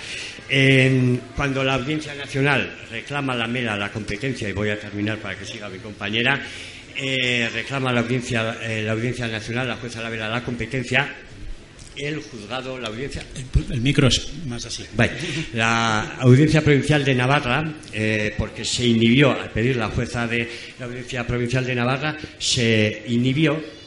[1.36, 5.46] Cuando la Audiencia Nacional reclama la MELA la competencia, y voy a terminar para que
[5.46, 6.40] siga mi compañera,
[6.96, 11.08] eh, reclama la Audiencia, eh, la Audiencia Nacional, la jueza Lamela, la competencia,
[12.00, 14.86] el juzgado, la Audiencia, El, el micro es más así.
[14.96, 15.12] Vale.
[15.54, 20.86] La Audiencia Provincial de Navarra, eh, porque se inhibió al pedir la jueza de la
[20.86, 23.78] Audiencia Provincial de Navarra, se inhibió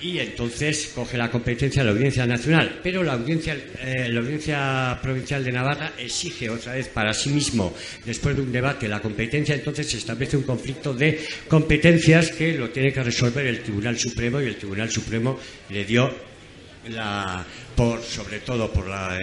[0.00, 2.80] y entonces coge la competencia de la Audiencia Nacional.
[2.82, 7.74] Pero la Audiencia, eh, la Audiencia Provincial de Navarra exige otra vez para sí mismo,
[8.04, 9.54] después de un debate, la competencia.
[9.54, 14.40] Entonces se establece un conflicto de competencias que lo tiene que resolver el Tribunal Supremo
[14.40, 15.38] y el Tribunal Supremo
[15.70, 16.28] le dio
[16.90, 17.44] la,
[17.76, 19.18] por, sobre todo por la,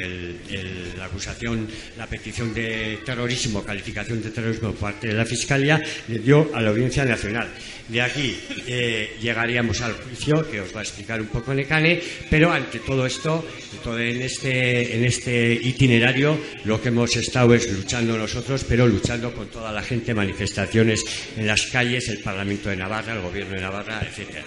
[1.04, 6.50] acusación, la petición de terrorismo, calificación de terrorismo por parte de la Fiscalía, le dio
[6.54, 7.50] a la Audiencia Nacional.
[7.88, 12.52] De aquí eh, llegaríamos al juicio, que os va a explicar un poco Necane, pero
[12.52, 13.46] ante todo esto,
[13.84, 19.34] todo en este, en este itinerario, lo que hemos estado es luchando nosotros, pero luchando
[19.34, 21.04] con toda la gente, manifestaciones
[21.38, 24.44] en las calles, el Parlamento de Navarra, el Gobierno de Navarra, etcétera.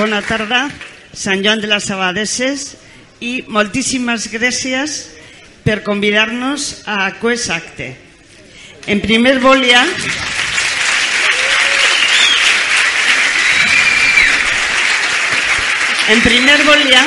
[0.00, 0.62] Bona tarda,
[1.12, 2.60] Sant Joan de les Abadesses
[3.20, 4.94] i moltíssimes gràcies
[5.60, 7.88] per convidar-nos a aquest acte.
[8.88, 9.82] En primer volia...
[16.14, 17.02] En primer volia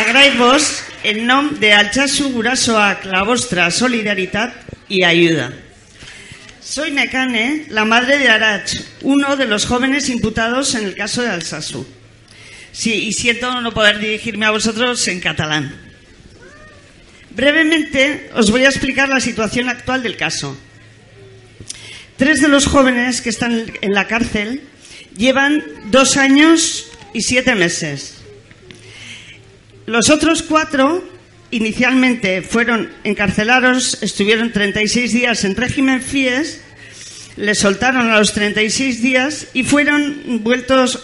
[0.00, 0.66] agrair-vos
[1.12, 4.58] en nom de Alchazu Gurasoac la vostra solidaritat
[4.90, 5.52] i ayuda.
[6.58, 11.30] Soy Nekane, la madre de Arach, uno de los jóvenes imputados en el caso de
[11.30, 11.86] Alsasu.
[12.72, 15.74] Sí, y siento no poder dirigirme a vosotros en catalán.
[17.30, 20.56] Brevemente os voy a explicar la situación actual del caso.
[22.16, 24.62] Tres de los jóvenes que están en la cárcel
[25.16, 28.14] llevan dos años y siete meses.
[29.86, 31.08] Los otros cuatro
[31.50, 36.60] inicialmente fueron encarcelados, estuvieron 36 días en régimen FIES,
[37.38, 41.00] les soltaron a los 36 días y fueron vueltos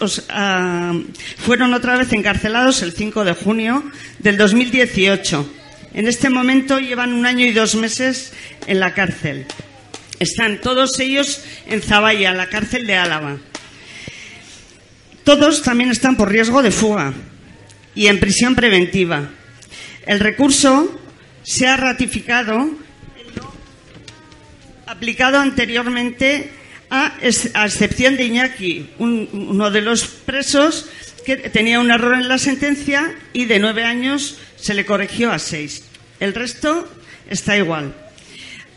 [1.37, 3.83] fueron otra vez encarcelados el 5 de junio
[4.19, 5.49] del 2018.
[5.93, 8.33] En este momento llevan un año y dos meses
[8.67, 9.45] en la cárcel.
[10.19, 13.37] Están todos ellos en Zaballa, la cárcel de Álava.
[15.23, 17.13] Todos también están por riesgo de fuga
[17.95, 19.29] y en prisión preventiva.
[20.05, 20.99] El recurso
[21.43, 22.69] se ha ratificado,
[24.85, 26.51] aplicado anteriormente
[26.89, 30.89] a, excepción de Iñaki, uno de los presos
[31.25, 35.39] que tenía un error en la sentencia y de nueve años se le corrigió a
[35.39, 35.83] seis.
[36.19, 36.87] El resto
[37.29, 37.93] está igual.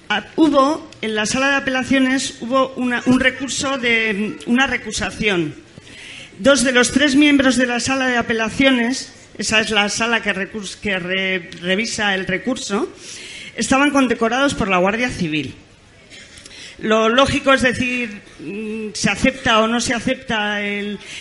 [0.09, 5.55] Ah, hubo, en la sala de apelaciones, hubo un recurso de una recusación.
[6.39, 10.33] Dos de los tres miembros de la sala de apelaciones esa es la sala que,
[10.33, 12.93] revisa el recurso,
[13.57, 15.55] estaban condecorados por la Guardia Civil.
[16.81, 20.61] Lo lógico es decir, mm, se acepta o no se acepta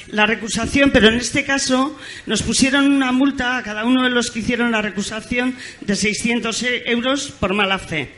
[0.07, 1.97] la recusación, pero en este caso
[2.27, 6.63] nos pusieron una multa a cada uno de los que hicieron la recusación de 600
[6.85, 8.09] euros por mala fe.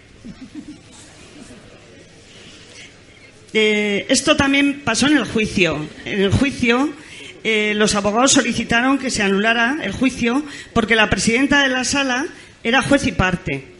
[3.53, 5.87] Eh, esto también pasó en el juicio.
[6.05, 6.93] En el juicio
[7.43, 12.27] eh, los abogados solicitaron que se anulara el juicio porque la presidenta de la sala
[12.63, 13.78] era juez y parte.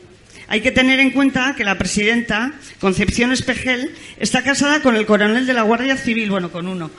[0.51, 5.45] Hay que tener en cuenta que la presidenta, Concepción Espejel, está casada con el coronel
[5.45, 6.89] de la Guardia Civil, bueno, con uno,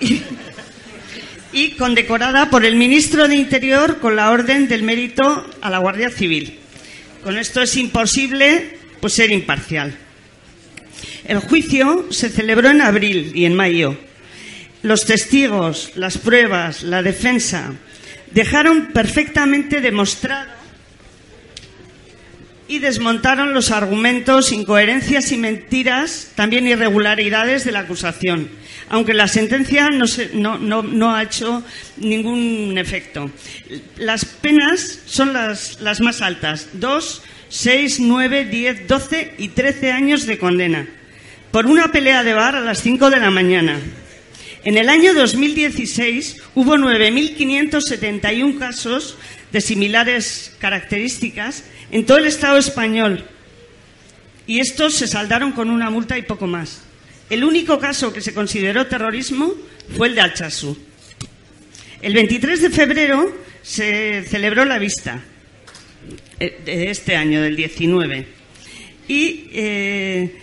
[0.00, 0.22] y,
[1.52, 6.08] y condecorada por el ministro de Interior con la Orden del Mérito a la Guardia
[6.08, 6.58] Civil.
[7.22, 9.94] Con esto es imposible pues, ser imparcial.
[11.26, 13.98] El juicio se celebró en abril y en mayo
[14.80, 17.74] los testigos, las pruebas, la defensa,
[18.30, 20.57] dejaron perfectamente demostrado
[22.68, 28.50] y desmontaron los argumentos, incoherencias y mentiras, también irregularidades de la acusación,
[28.90, 31.64] aunque la sentencia no, ha hecho
[31.96, 33.30] ningún efecto.
[33.96, 40.26] Las penas son las, las más altas, dos, seis, nueve, diez, doce y trece años
[40.26, 40.86] de condena,
[41.50, 43.80] por una pelea de bar a las cinco de la mañana
[44.64, 49.16] en el año 2016 hubo 9.571 casos
[49.52, 53.24] de similares características en todo el Estado español
[54.46, 56.82] y estos se saldaron con una multa y poco más.
[57.28, 59.52] El único caso que se consideró terrorismo
[59.96, 60.76] fue el de Alchazú.
[62.00, 65.22] El 23 de febrero se celebró la vista
[66.40, 68.26] eh, de este año, del 19,
[69.08, 70.38] y eh,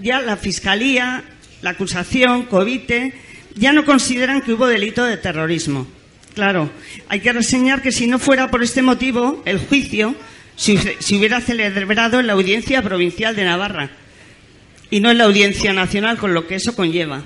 [0.00, 1.24] ya la Fiscalía,
[1.62, 3.12] la acusación, COVITE,
[3.56, 5.88] ya no consideran que hubo delito de terrorismo.
[6.34, 6.70] Claro,
[7.08, 10.14] hay que reseñar que si no fuera por este motivo, el juicio
[10.58, 13.90] se, hubiera celebrado en la Audiencia Provincial de Navarra
[14.90, 17.22] y no en la Audiencia Nacional, con lo que eso conlleva.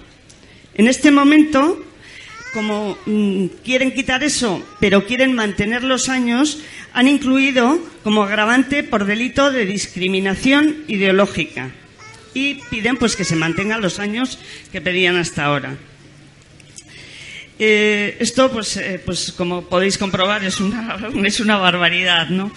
[0.75, 1.83] En este momento,
[2.53, 6.59] como mm, quieren quitar eso, pero quieren mantener los años,
[6.93, 11.71] han incluido como agravante por delito de discriminación ideológica
[12.35, 14.39] y piden pues que se mantengan los años
[14.71, 15.77] que pedían hasta ahora.
[17.59, 22.53] Eh, esto, pues, eh, pues como podéis comprobar, es una, es una barbaridad, ¿no?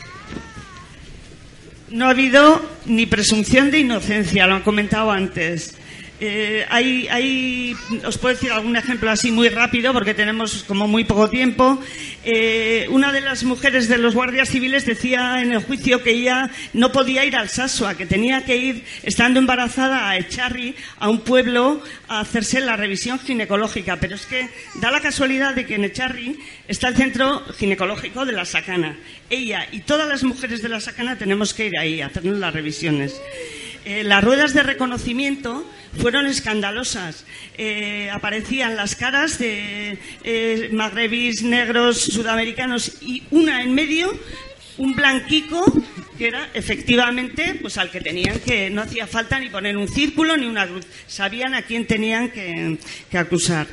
[1.90, 5.76] No ha habido ni presunción de inocencia, lo han comentado antes.
[6.22, 11.30] Eh, hay, os puedo decir algún ejemplo así muy rápido porque tenemos como muy poco
[11.30, 11.80] tiempo.
[12.24, 16.50] Eh, una de las mujeres de los guardias civiles decía en el juicio que ella
[16.74, 21.20] no podía ir al Sasua, que tenía que ir, estando embarazada, a Echarri, a un
[21.20, 23.98] pueblo, a hacerse la revisión ginecológica.
[23.98, 28.32] Pero es que da la casualidad de que en Echarri está el centro ginecológico de
[28.32, 28.98] la Sacana.
[29.30, 32.54] Ella y todas las mujeres de la Sacana tenemos que ir ahí a hacernos las
[32.54, 33.20] revisiones.
[33.86, 35.64] Eh, las ruedas de reconocimiento
[36.02, 37.24] fueron escandalosas.
[37.56, 44.12] Eh, aparecían las caras de eh, magrebís, negros, sudamericanos y una en medio,
[44.80, 45.64] un blanquico
[46.18, 50.36] que era efectivamente pues al que tenían que no hacía falta ni poner un círculo
[50.36, 50.86] ni una cruz.
[51.06, 52.80] Sabían a quién tenían que,
[53.16, 53.68] acusar.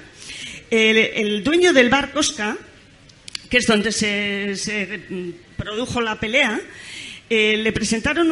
[0.70, 2.58] El, dueño del bar Cosca,
[3.48, 5.00] que es donde se
[5.56, 6.60] produjo la pelea,
[7.30, 8.30] eh, le presentaron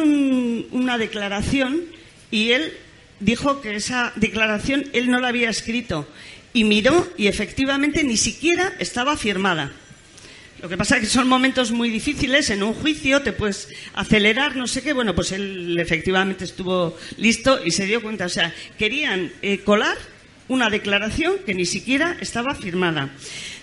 [0.71, 1.81] una declaración
[2.29, 2.73] y él
[3.19, 6.07] dijo que esa declaración él no la había escrito
[6.53, 9.71] y miró y efectivamente ni siquiera estaba firmada.
[10.61, 14.55] Lo que pasa es que son momentos muy difíciles, en un juicio te puedes acelerar,
[14.55, 14.93] no sé qué.
[14.93, 18.25] Bueno, pues él efectivamente estuvo listo y se dio cuenta.
[18.25, 19.97] O sea, querían eh, colar
[20.49, 23.09] una declaración que ni siquiera estaba firmada.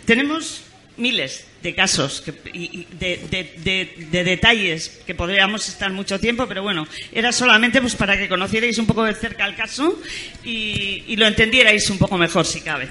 [0.06, 0.62] Tenemos
[0.99, 6.46] miles de casos que, y, de, de, de, de, detalles que podríamos estar mucho tiempo,
[6.46, 9.99] pero bueno, era solamente pues para que conocierais un poco de cerca el caso
[10.44, 12.88] y, y lo entendierais un poco mejor si cabe.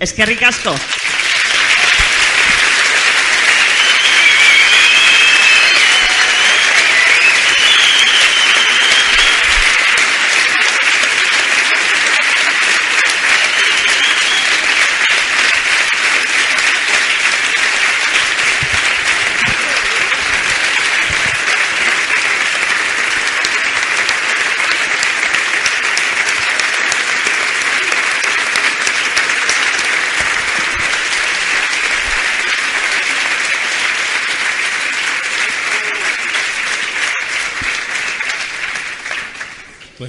[0.00, 0.74] Es que ricasco.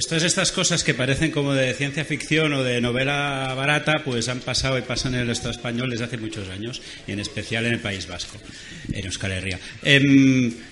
[0.00, 4.30] Pues todas estas cosas que parecen como de ciencia ficción o de novela barata, pues
[4.30, 7.66] han pasado y pasan en el Estado español desde hace muchos años, y en especial
[7.66, 8.38] en el País Vasco,
[8.90, 9.58] en Euskal Herria.
[9.84, 10.00] Eh,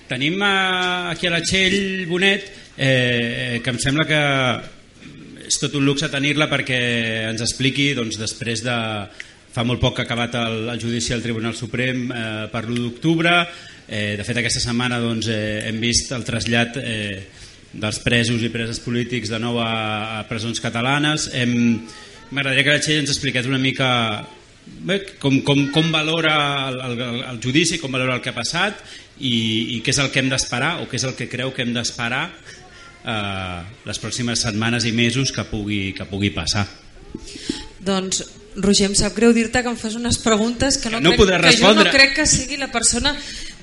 [0.09, 2.49] tenim aquí a la Txell Bonet,
[2.79, 4.22] eh, que em sembla que
[5.45, 8.79] és tot un luxe tenir-la perquè ens expliqui doncs, després de
[9.53, 14.16] fa molt poc acabat el, el judici al Tribunal Suprem eh, per l'1 d'octubre eh,
[14.16, 17.26] de fet aquesta setmana doncs, eh, hem vist el trasllat eh,
[17.73, 19.71] dels presos i preses polítics de nou a,
[20.19, 21.29] a presons catalanes
[22.31, 23.89] m'agradaria que la Txell ens expliqués una mica
[24.89, 26.35] bé, com, com, com valora
[26.69, 28.81] el, el, el judici com valora el que ha passat
[29.19, 31.64] i, i què és el que hem d'esperar o què és el que creu que
[31.64, 36.66] hem d'esperar eh, les pròximes setmanes i mesos que pugui, que pugui passar.
[37.85, 38.23] Doncs,
[38.61, 41.20] Roger, em sap greu dir-te que em fas unes preguntes que no, Que no crec,
[41.20, 41.92] podràs que jo no respondre.
[41.94, 43.12] crec que sigui la persona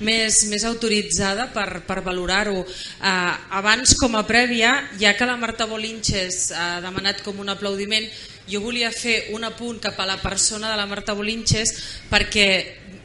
[0.00, 2.62] més, més autoritzada per, per valorar-ho.
[2.62, 8.08] Uh, abans, com a prèvia, ja que la Marta Bolinches ha demanat com un aplaudiment,
[8.46, 11.72] jo volia fer un apunt cap a la persona de la Marta Bolinches
[12.10, 12.48] perquè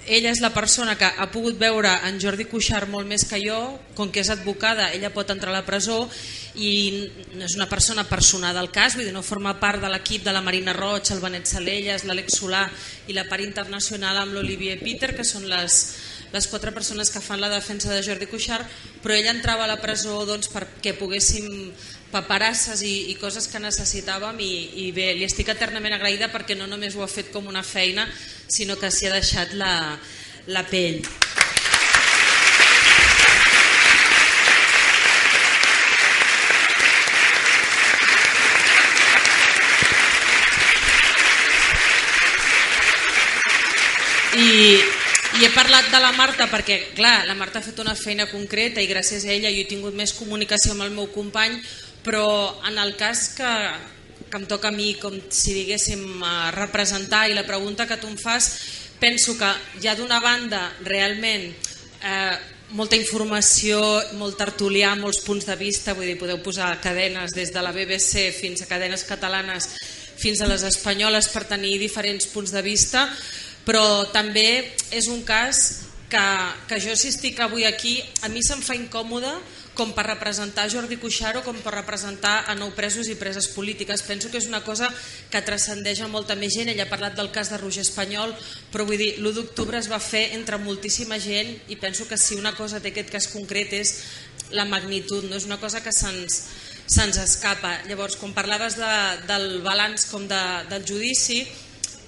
[0.08, 3.58] ella és la persona que ha pogut veure en Jordi Cuixart molt més que jo,
[3.95, 6.08] com que és advocada, ella pot entrar a la presó
[6.56, 6.72] i
[7.38, 10.41] és una persona personada del cas, vull dir, no forma part de l'equip de la
[10.41, 12.66] Marina Roig, el Benet Salelles, l'Àlex Solà
[13.08, 15.80] i la part internacional amb l'Olivier Peter, que són les,
[16.34, 18.68] les quatre persones que fan la defensa de Jordi Cuixart,
[19.04, 21.47] però ella entrava a la presó doncs, perquè poguéssim
[22.12, 24.53] paperasses i, i coses que necessitàvem i,
[24.86, 28.07] i bé, li estic eternament agraïda perquè no només ho ha fet com una feina,
[28.51, 29.74] sinó que s'hi ha deixat la,
[30.51, 31.01] la pell.
[44.32, 44.80] I,
[45.39, 48.80] i he parlat de la Marta perquè, clar, la Marta ha fet una feina concreta
[48.80, 51.57] i gràcies a ella jo he tingut més comunicació amb el meu company,
[52.06, 53.52] però en el cas que,
[54.30, 58.10] que em toca a mi, com si diguéssim, eh, representar i la pregunta que tu
[58.10, 58.52] em fas,
[59.02, 59.49] penso que
[59.82, 62.38] hi ha d'una banda realment eh,
[62.72, 63.82] molta informació,
[64.20, 68.30] molt tertulià, molts punts de vista, vull dir, podeu posar cadenes des de la BBC
[68.36, 69.68] fins a cadenes catalanes
[70.22, 73.08] fins a les espanyoles per tenir diferents punts de vista,
[73.66, 76.28] però també és un cas que,
[76.68, 79.32] que jo si estic avui aquí a mi se'm fa incòmode
[79.74, 84.03] com per representar Jordi Cuixart o com per representar a nou presos i preses polítiques.
[84.03, 84.89] Penso que és una cosa
[85.32, 86.70] que transcendeix a molta més gent.
[86.70, 88.36] Ell ha parlat del cas de Roger Espanyol,
[88.74, 92.36] però vull dir, l'1 d'octubre es va fer entre moltíssima gent i penso que si
[92.36, 93.95] una cosa té aquest cas concret és
[94.51, 96.43] la magnitud, no és una cosa que se'ns
[96.91, 97.78] se'ns escapa.
[97.88, 98.93] Llavors, quan parlaves de,
[99.30, 101.45] del balanç com de, del judici,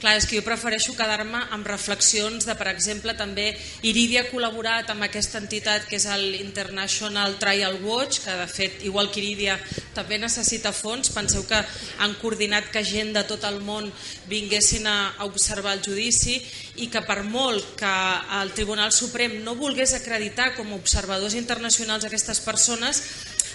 [0.04, 3.46] Clar, és que jo prefereixo quedar-me amb reflexions de, per exemple, també
[3.88, 8.84] Iridia ha col·laborat amb aquesta entitat que és el International Trial Watch, que de fet,
[8.84, 9.56] igual que Iridia,
[9.96, 11.08] també necessita fons.
[11.16, 11.62] Penseu que
[12.04, 13.88] han coordinat que gent de tot el món
[14.28, 16.36] vinguessin a, a observar el judici
[16.84, 17.96] i que per molt que
[18.42, 23.06] el Tribunal Suprem no volgués acreditar com a observadors internacionals aquestes persones,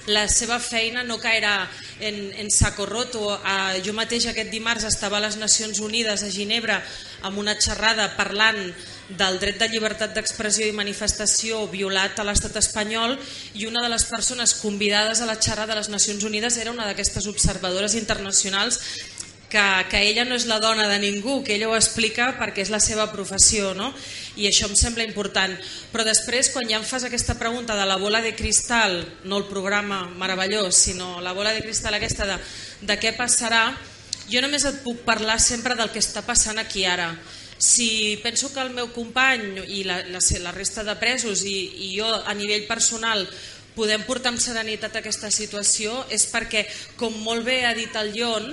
[0.07, 1.69] la seva feina no caerà
[2.01, 3.25] en, en saco roto.
[3.35, 6.79] Uh, jo mateix aquest dimarts estava a les Nacions Unides a Ginebra
[7.27, 8.61] amb una xerrada parlant
[9.09, 13.17] del dret de llibertat d'expressió i manifestació violat a l'estat espanyol
[13.57, 16.87] i una de les persones convidades a la xerrada de les Nacions Unides era una
[16.87, 18.81] d'aquestes observadores internacionals
[19.49, 22.73] que, que ella no és la dona de ningú, que ella ho explica perquè és
[22.73, 23.93] la seva professió, no?
[24.39, 25.57] i això em sembla important.
[25.93, 29.49] Però després, quan ja em fas aquesta pregunta de la bola de cristal, no el
[29.51, 32.39] programa meravellós, sinó la bola de cristal aquesta de,
[32.87, 33.73] de què passarà,
[34.29, 37.15] jo només et puc parlar sempre del que està passant aquí ara.
[37.59, 41.95] Si penso que el meu company i la, la, la resta de presos i, i
[41.97, 43.25] jo a nivell personal
[43.75, 46.65] podem portar amb serenitat aquesta situació és perquè,
[46.99, 48.53] com molt bé ha dit el Llon,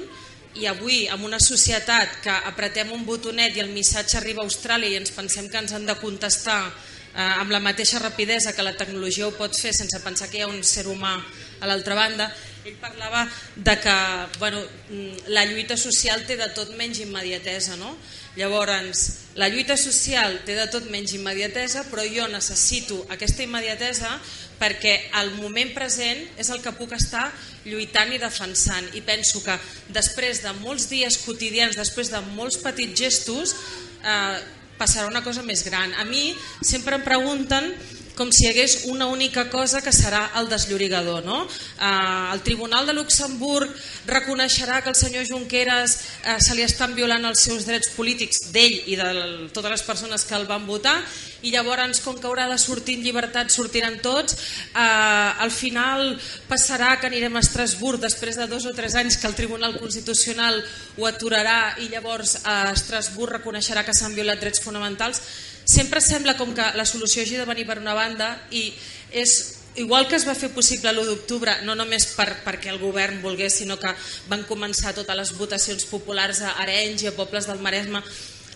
[0.56, 4.94] i avui, en una societat que apretem un botonet i el missatge arriba a Austràlia
[4.94, 8.76] i ens pensem que ens han de contestar eh, amb la mateixa rapidesa que la
[8.78, 11.16] tecnologia ho pot fer sense pensar que hi ha un ser humà
[11.60, 12.30] a l'altra banda,
[12.66, 13.26] ell parlava
[13.56, 13.96] de que
[14.40, 17.76] bueno, mm, la lluita social té de tot menys immediatesa.
[17.78, 17.96] No?
[18.36, 19.06] Llavors,
[19.40, 24.12] la lluita social té de tot menys immediatesa, però jo necessito aquesta immediatesa
[24.60, 27.30] perquè el moment present és el que puc estar
[27.64, 28.92] lluitant i defensant.
[28.96, 29.56] I penso que
[29.96, 33.56] després de molts dies quotidians, després de molts petits gestos
[34.04, 34.40] eh,
[34.80, 35.96] passarà una cosa més gran.
[35.96, 36.34] A mi
[36.64, 37.72] sempre em pregunten
[38.16, 41.24] com si hi hagués una única cosa que serà el desllorigador.
[41.26, 41.44] No?
[41.46, 43.72] Eh, el Tribunal de Luxemburg
[44.08, 48.82] reconeixerà que el senyor Junqueras eh, se li estan violant els seus drets polítics d'ell
[48.92, 49.12] i de
[49.54, 50.98] totes les persones que el van votar
[51.46, 56.16] i llavors com que haurà de sortir en llibertat sortiran tots eh, al final
[56.50, 60.62] passarà que anirem a Estrasburg després de dos o tres anys que el Tribunal Constitucional
[60.98, 65.22] ho aturarà i llavors a Estrasburg reconeixerà que s'han violat drets fonamentals
[65.66, 68.70] sempre sembla com que la solució hagi de venir per una banda i
[69.12, 69.36] és
[69.76, 73.58] igual que es va fer possible l'1 d'octubre, no només per, perquè el govern volgués,
[73.60, 73.92] sinó que
[74.32, 78.02] van començar totes les votacions populars a Arenys i a pobles del Maresme,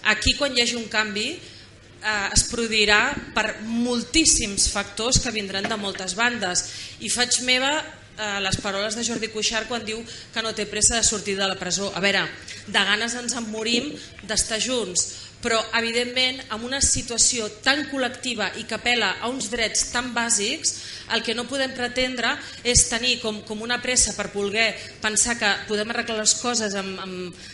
[0.07, 3.01] aquí quan hi hagi un canvi eh, es produirà
[3.35, 6.65] per moltíssims factors que vindran de moltes bandes.
[7.03, 9.99] I faig meva eh, les paraules de Jordi Cuixart quan diu
[10.33, 11.91] que no té pressa de sortir de la presó.
[11.95, 12.25] A veure,
[12.67, 13.91] de ganes ens en morim
[14.23, 19.87] d'estar junts, però evidentment en una situació tan col·lectiva i que apela a uns drets
[19.93, 20.75] tan bàsics
[21.15, 25.53] el que no podem pretendre és tenir com, com una pressa per voler pensar que
[25.69, 27.47] podem arreglar les coses amb, amb,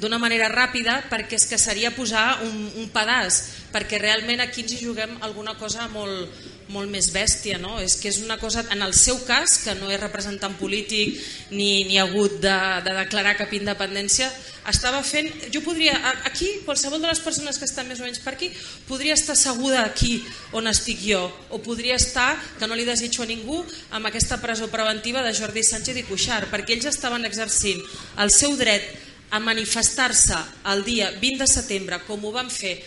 [0.00, 3.40] d'una manera ràpida perquè és que seria posar un, un pedaç
[3.74, 6.28] perquè realment aquí ens hi juguem alguna cosa molt,
[6.72, 7.76] molt més bèstia no?
[7.82, 11.18] és que és una cosa, en el seu cas que no és representant polític
[11.50, 12.56] ni, ni ha hagut de,
[12.86, 14.30] de declarar cap independència
[14.70, 15.94] estava fent, jo podria,
[16.24, 18.48] aquí, qualsevol de les persones que estan més o menys per aquí,
[18.88, 20.16] podria estar asseguda aquí
[20.56, 21.20] on estic jo,
[21.52, 23.60] o podria estar, que no li desitjo a ningú,
[23.92, 27.82] amb aquesta presó preventiva de Jordi Sánchez i Cuixart, perquè ells estaven exercint
[28.24, 28.88] el seu dret
[29.34, 30.36] a manifestar-se
[30.72, 32.78] el dia 20 de setembre, com ho van fer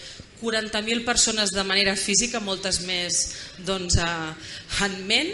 [0.41, 3.21] 40.000 persones de manera física, moltes més
[3.65, 3.97] doncs,
[4.85, 5.31] en ment,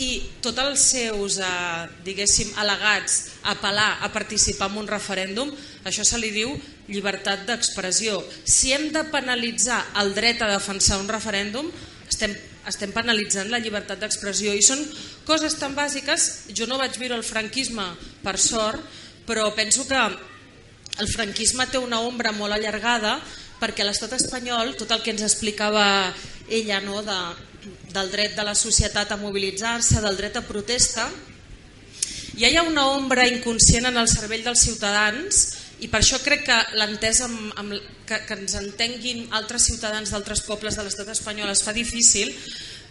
[0.00, 1.48] i tots els seus eh,
[2.04, 5.52] diguéssim al·legats a apel·lar a participar en un referèndum,
[5.84, 6.54] això se li diu
[6.88, 8.18] llibertat d'expressió.
[8.44, 11.68] Si hem de penalitzar el dret a defensar un referèndum,
[12.08, 12.34] estem,
[12.68, 14.82] estem penalitzant la llibertat d'expressió i són
[15.28, 17.86] coses tan bàsiques, jo no vaig viure el franquisme
[18.24, 18.80] per sort,
[19.28, 20.00] però penso que
[21.00, 23.20] el franquisme té una ombra molt allargada
[23.62, 25.86] perquè l'estat espanyol, tot el que ens explicava
[26.50, 27.18] ella no, de,
[27.94, 31.06] del dret de la societat a mobilitzar-se, del dret a protesta,
[32.38, 35.42] ja hi ha una ombra inconscient en el cervell dels ciutadans
[35.84, 37.28] i per això crec que l'entesa
[38.06, 42.32] que, que ens entenguin altres ciutadans d'altres pobles de l'estat espanyol es fa difícil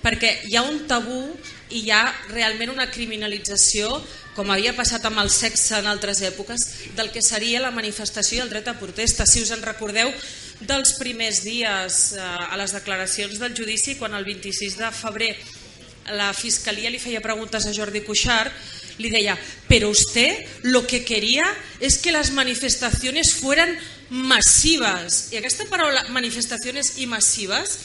[0.01, 1.21] perquè hi ha un tabú
[1.69, 3.93] i hi ha realment una criminalització
[4.35, 6.63] com havia passat amb el sexe en altres èpoques,
[6.95, 9.27] del que seria la manifestació i el dret a protesta.
[9.27, 10.11] Si us en recordeu,
[10.61, 15.33] dels primers dies eh, a les declaracions del judici quan el 26 de febrer
[16.17, 18.53] la Fiscalia li feia preguntes a Jordi Cuixart
[19.01, 19.37] li deia,
[19.67, 21.43] pero usted lo que quería
[21.79, 23.77] es que las manifestaciones fueran
[24.09, 27.77] masivas i aquesta paraula manifestaciones i massives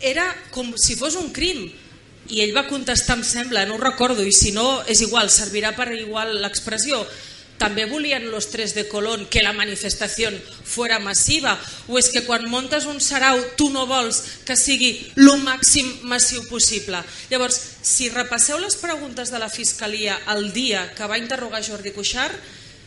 [0.00, 1.66] era com si fos un crim.
[2.26, 5.76] I ell va contestar, em sembla, no ho recordo i si no és igual, servirà
[5.76, 7.04] per igual l'expressió.
[7.56, 10.28] També volien los tres de Colón que la manifestació
[10.64, 11.54] fuera massiva.
[11.88, 16.44] O és que quan montes un sarau tu no vols que sigui el màxim massiu
[16.50, 17.00] possible.
[17.30, 22.36] Llavors si repasseu les preguntes de la Fiscalia el dia que va interrogar Jordi Cuixart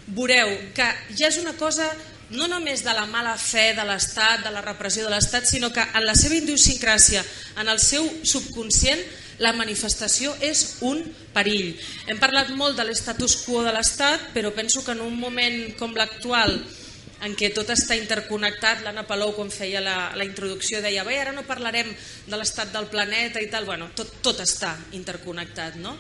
[0.10, 0.86] veureu que
[1.18, 1.89] ja és una cosa
[2.32, 5.82] no només de la mala fe de l'Estat, de la repressió de l'Estat, sinó que
[5.82, 7.24] en la seva idiosincràsia,
[7.62, 9.02] en el seu subconscient,
[9.40, 11.02] la manifestació és un
[11.34, 11.72] perill.
[12.08, 15.96] Hem parlat molt de l'estatus quo de l'Estat, però penso que en un moment com
[15.96, 16.60] l'actual,
[17.26, 21.34] en què tot està interconnectat, l'Anna Palou quan feia la, la introducció deia bé, ara
[21.36, 25.98] no parlarem de l'estat del planeta i tal, bueno, tot, tot està interconnectat, no?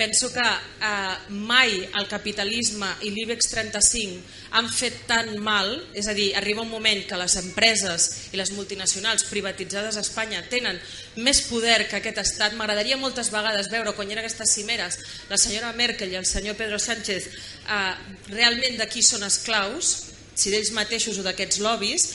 [0.00, 6.14] Penso que eh, mai el capitalisme i l'IBEX 35 han fet tan mal, és a
[6.16, 10.80] dir, arriba un moment que les empreses i les multinacionals privatitzades a Espanya tenen
[11.20, 12.56] més poder que aquest estat.
[12.56, 14.96] M'agradaria moltes vegades veure quan hi eren aquestes cimeres
[15.28, 17.92] la senyora Merkel i el senyor Pedro Sánchez eh,
[18.32, 19.98] realment de qui són esclaus,
[20.32, 22.08] si d'ells mateixos o d'aquests lobbies,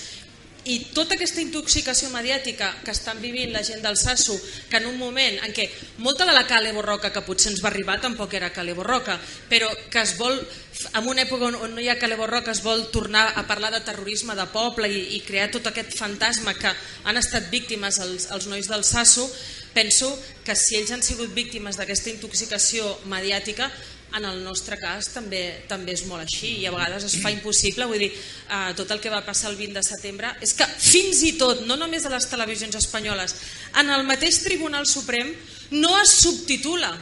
[0.66, 4.34] i tota aquesta intoxicació mediàtica que estan vivint la gent del Sasso,
[4.70, 5.68] que en un moment en què
[6.02, 9.70] molta de la Cale Borroca que potser ens va arribar tampoc era Cale Borroca, però
[9.94, 10.40] que es vol,
[10.92, 13.84] en una època on no hi ha Cale Borroca, es vol tornar a parlar de
[13.86, 16.74] terrorisme de poble i, i crear tot aquest fantasma que
[17.06, 19.30] han estat víctimes els, els nois del Sasso,
[19.76, 20.10] penso
[20.46, 23.70] que si ells han sigut víctimes d'aquesta intoxicació mediàtica,
[24.16, 27.88] en el nostre cas també també és molt així i a vegades es fa impossible,
[27.90, 31.24] vull dir, eh, tot el que va passar el 20 de setembre, és que fins
[31.28, 33.36] i tot, no només a les televisions espanyoles,
[33.82, 35.34] en el mateix Tribunal Suprem
[35.72, 36.94] no es subtitula.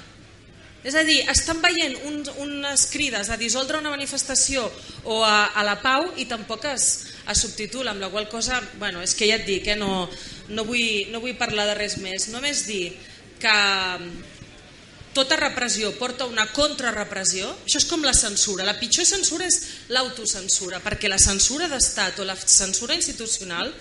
[0.83, 4.65] És a dir, estan veient un, unes crides a dissoldre una manifestació
[5.07, 6.87] o a, a la pau i tampoc es,
[7.23, 10.09] es subtitula, amb la qual cosa, bueno, és que ja et dic, eh, no,
[10.49, 12.89] no, vull, no vull parlar de res més, només dir
[13.39, 13.55] que
[15.13, 18.65] tota repressió porta una contrarrepressió, això és com la censura.
[18.65, 19.59] La pitjor censura és
[19.93, 23.71] l'autocensura, perquè la censura d'estat o la censura institucional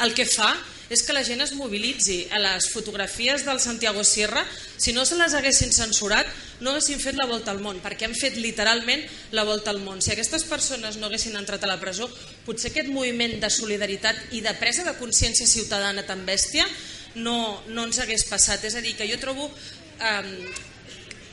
[0.00, 0.50] el que fa
[0.90, 2.24] és que la gent es mobilitzi.
[2.34, 4.42] A les fotografies del Santiago Sierra,
[4.76, 6.26] si no se les haguessin censurat,
[6.60, 9.04] no haguessin fet la volta al món, perquè han fet literalment
[9.36, 10.02] la volta al món.
[10.02, 12.10] Si aquestes persones no haguessin entrat a la presó,
[12.44, 16.66] potser aquest moviment de solidaritat i de presa de consciència ciutadana tan bèstia
[17.14, 18.66] no, no ens hagués passat.
[18.66, 20.26] És a dir, que jo trobo eh,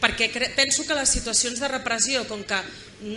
[0.01, 2.59] perquè penso que les situacions de repressió, com que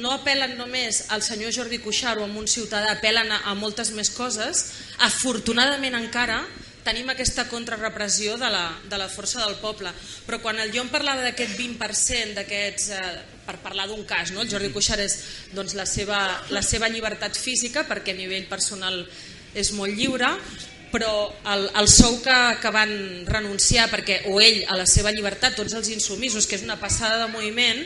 [0.01, 3.93] no apel·len només al senyor Jordi Cuixart o a un ciutadà, apel·len a, a moltes
[3.97, 4.67] més coses,
[5.07, 6.43] afortunadament encara
[6.85, 9.93] tenim aquesta contrarrepressió de la, de la força del poble.
[10.27, 13.11] Però quan el jo em parlava d'aquest 20% d'aquests, eh,
[13.47, 14.45] per parlar d'un cas, no?
[14.45, 15.19] el Jordi Cuixart és
[15.57, 16.21] doncs, la, seva,
[16.55, 19.03] la seva llibertat física, perquè a nivell personal
[19.55, 20.31] és molt lliure,
[20.91, 22.93] però el, el sou que, que van
[23.29, 27.21] renunciar perquè o ell a la seva llibertat, tots els insumisos, que és una passada
[27.23, 27.85] de moviment,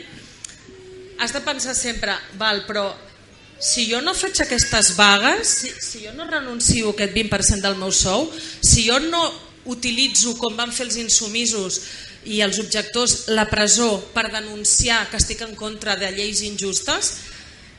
[1.21, 2.89] has de pensar sempre, val, però
[3.61, 7.93] si jo no faig aquestes vagues, si, si jo no renuncio aquest 20% del meu
[7.95, 9.23] sou, si jo no
[9.71, 11.79] utilitzo, com van fer els insumisos
[12.25, 17.15] i els objectors, la presó per denunciar que estic en contra de lleis injustes,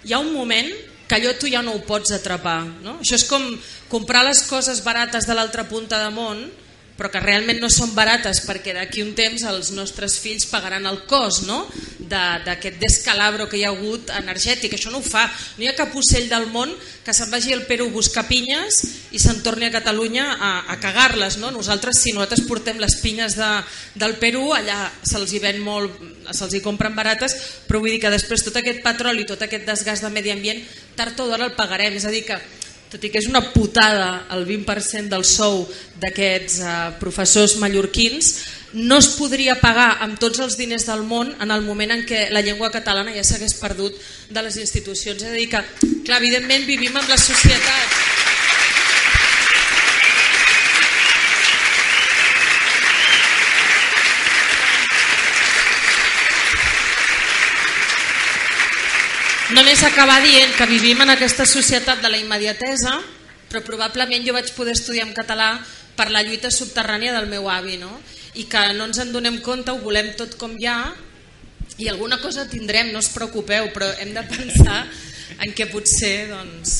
[0.07, 0.71] hi ha un moment
[1.07, 2.61] que allò tu ja no ho pots atrapar.
[2.83, 2.99] No?
[3.01, 3.43] Això és com
[3.91, 6.47] comprar les coses barates de l'altra punta de món
[6.97, 11.03] però que realment no són barates perquè d'aquí un temps els nostres fills pagaran el
[11.09, 11.67] cost no?
[12.07, 14.77] d'aquest de, descalabro que hi ha hagut energètic.
[14.77, 15.27] Això no ho fa.
[15.59, 16.73] No hi ha cap ocell del món
[17.05, 18.81] que se'n vagi al Perú a buscar pinyes
[19.15, 21.39] i se'n torni a Catalunya a, a cagar-les.
[21.43, 21.53] No?
[21.55, 23.51] Nosaltres, si nosaltres portem les pinyes de,
[23.99, 26.01] del Perú, allà se'ls hi ven molt,
[26.33, 27.37] se'ls hi compren barates,
[27.67, 30.63] però vull dir que després tot aquest petroli, tot aquest desgast de medi ambient,
[30.97, 31.99] tard o d'hora el pagarem.
[31.99, 32.41] És a dir que
[32.91, 35.65] tot i que és una putada el 20% del sou
[36.03, 38.35] d'aquests eh, professors mallorquins,
[38.77, 42.27] no es podria pagar amb tots els diners del món en el moment en què
[42.35, 43.97] la llengua catalana ja s'hagués perdut
[44.31, 45.23] de les institucions.
[45.23, 45.63] És a dir que,
[46.05, 48.26] clar, evidentment vivim en la societat
[59.55, 62.97] Només acabar dient que vivim en aquesta societat de la immediatesa,
[63.47, 65.53] però probablement jo vaig poder estudiar en català
[65.95, 67.93] per la lluita subterrània del meu avi, no?
[68.37, 70.81] i que no ens en donem compte, ho volem tot com hi ha,
[71.79, 74.83] i alguna cosa tindrem, no us preocupeu, però hem de pensar
[75.39, 76.75] en què potser doncs,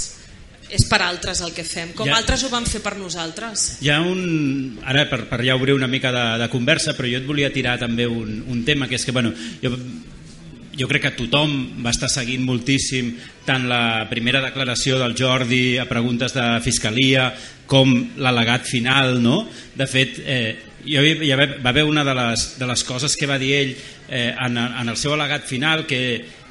[0.67, 3.77] és per altres el que fem, com ja, altres ho van fer per nosaltres.
[3.85, 4.81] Hi ha un...
[4.83, 7.79] Ara, per, per ja obrir una mica de, de conversa, però jo et volia tirar
[7.81, 9.73] també un, un tema, que és que, bueno, jo
[10.77, 13.15] jo crec que tothom va estar seguint moltíssim
[13.47, 17.31] tant la primera declaració del Jordi a preguntes de Fiscalia
[17.67, 19.17] com l'al·legat final.
[19.23, 19.45] No?
[19.75, 20.57] De fet, eh,
[20.87, 23.73] hi va haver una de les, de les coses que va dir ell
[24.09, 26.03] eh, en, en el seu al·legat final que,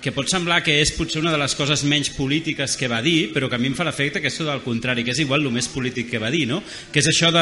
[0.05, 3.31] que pot semblar que és potser una de les coses menys polítiques que va dir,
[3.33, 5.41] però que a mi em fa l'efecte que és tot el contrari, que és igual
[5.41, 6.59] el més polític que va dir, no?
[6.93, 7.41] que és això de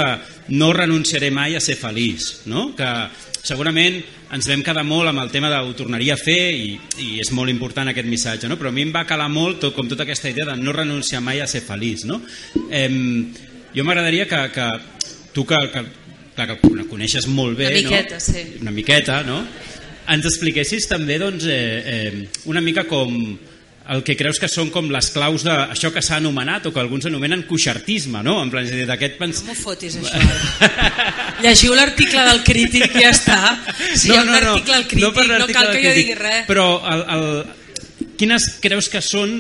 [0.56, 2.70] no renunciaré mai a ser feliç, no?
[2.78, 2.88] que
[3.44, 4.00] segurament
[4.34, 7.34] ens vam quedar molt amb el tema de ho tornaria a fer i, i és
[7.36, 8.56] molt important aquest missatge, no?
[8.62, 11.20] però a mi em va calar molt tot, com tota aquesta idea de no renunciar
[11.20, 12.08] mai a ser feliç.
[12.08, 12.22] No?
[12.72, 12.88] Eh,
[13.76, 14.72] jo m'agradaria que, que
[15.36, 15.84] tu que, que,
[16.38, 18.24] clar, que coneixes molt bé, una miqueta, no?
[18.24, 18.48] sí.
[18.62, 19.44] una miqueta, no?
[20.12, 21.82] Ens expliquessis també doncs, eh,
[22.12, 23.14] eh, una mica com
[23.90, 27.08] el que creus que són com les claus d'això que s'ha anomenat o que alguns
[27.10, 28.38] anomenen cuixartisme, no?
[28.44, 29.42] En plan, d'aquest pens...
[29.44, 30.22] No m'ho fotis, això.
[31.44, 33.40] Llegiu l'article del crític i ja està.
[33.96, 36.16] Si no, hi ha un no, article al crític, no, no cal que jo digui
[36.16, 36.46] res.
[36.48, 37.28] Però el, el,
[38.18, 39.36] quines creus que són,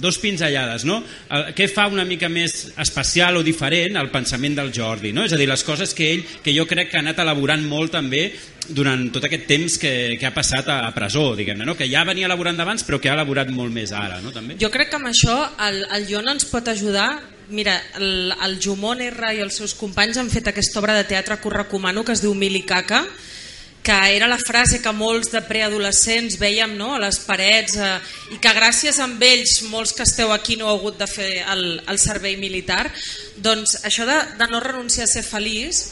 [0.00, 1.00] dos pinzellades, no?
[1.30, 5.24] El, què fa una mica més especial o diferent el pensament del Jordi, no?
[5.26, 7.94] És a dir, les coses que ell, que jo crec que ha anat elaborant molt
[7.96, 8.28] també
[8.70, 11.74] durant tot aquest temps que, que ha passat a, a presó, diguem-ne, no?
[11.78, 14.30] que ja venia elaborant d'abans però que ha elaborat molt més ara, no?
[14.34, 14.56] També?
[14.60, 17.10] Jo crec que amb això el, el Joan ens pot ajudar
[17.50, 21.34] Mira, el, el Jumon R i els seus companys han fet aquesta obra de teatre
[21.40, 23.00] que us recomano, que es diu Milicaca,
[23.90, 26.92] que era la frase que molts de preadolescents veiem no?
[26.94, 27.96] a les parets eh,
[28.30, 31.64] i que gràcies a ells, molts que esteu aquí no heu hagut de fer el,
[31.90, 32.84] el servei militar,
[33.34, 35.82] doncs això de, de no renunciar a ser feliç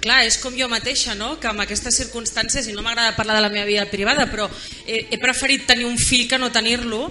[0.00, 1.40] clar, és com jo mateixa, no?
[1.42, 4.46] que en aquestes circumstàncies, i no m'agrada parlar de la meva vida privada, però
[4.86, 7.08] he, he preferit tenir un fill que no tenir-lo,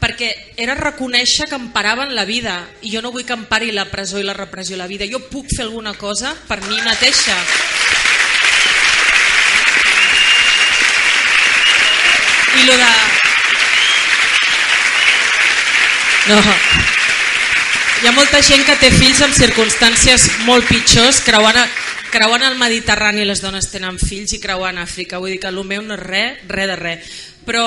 [0.00, 3.76] perquè era reconèixer que em paraven la vida, i jo no vull que em pari
[3.76, 5.06] la presó i la repressió la vida.
[5.06, 7.36] Jo puc fer alguna cosa per mi mateixa.
[12.62, 12.84] I lo de...
[16.28, 16.36] No,
[18.02, 21.58] hi ha molta gent que té fills en circumstàncies molt pitjors, creuant,
[22.14, 25.82] creuant el Mediterrani les dones tenen fills i creuant Àfrica, vull dir que el meu
[25.82, 27.12] no és res, res de res.
[27.42, 27.64] Però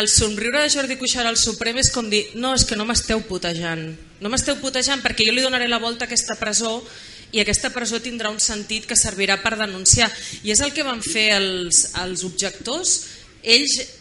[0.00, 3.22] el somriure de Jordi Cuixart al Suprem és com dir, no, és que no m'esteu
[3.28, 6.80] putejant, no m'esteu putejant perquè jo li donaré la volta a aquesta presó
[7.30, 10.10] i aquesta presó tindrà un sentit que servirà per denunciar.
[10.42, 12.96] I és el que van fer els, els objectors.
[13.46, 13.95] Ells,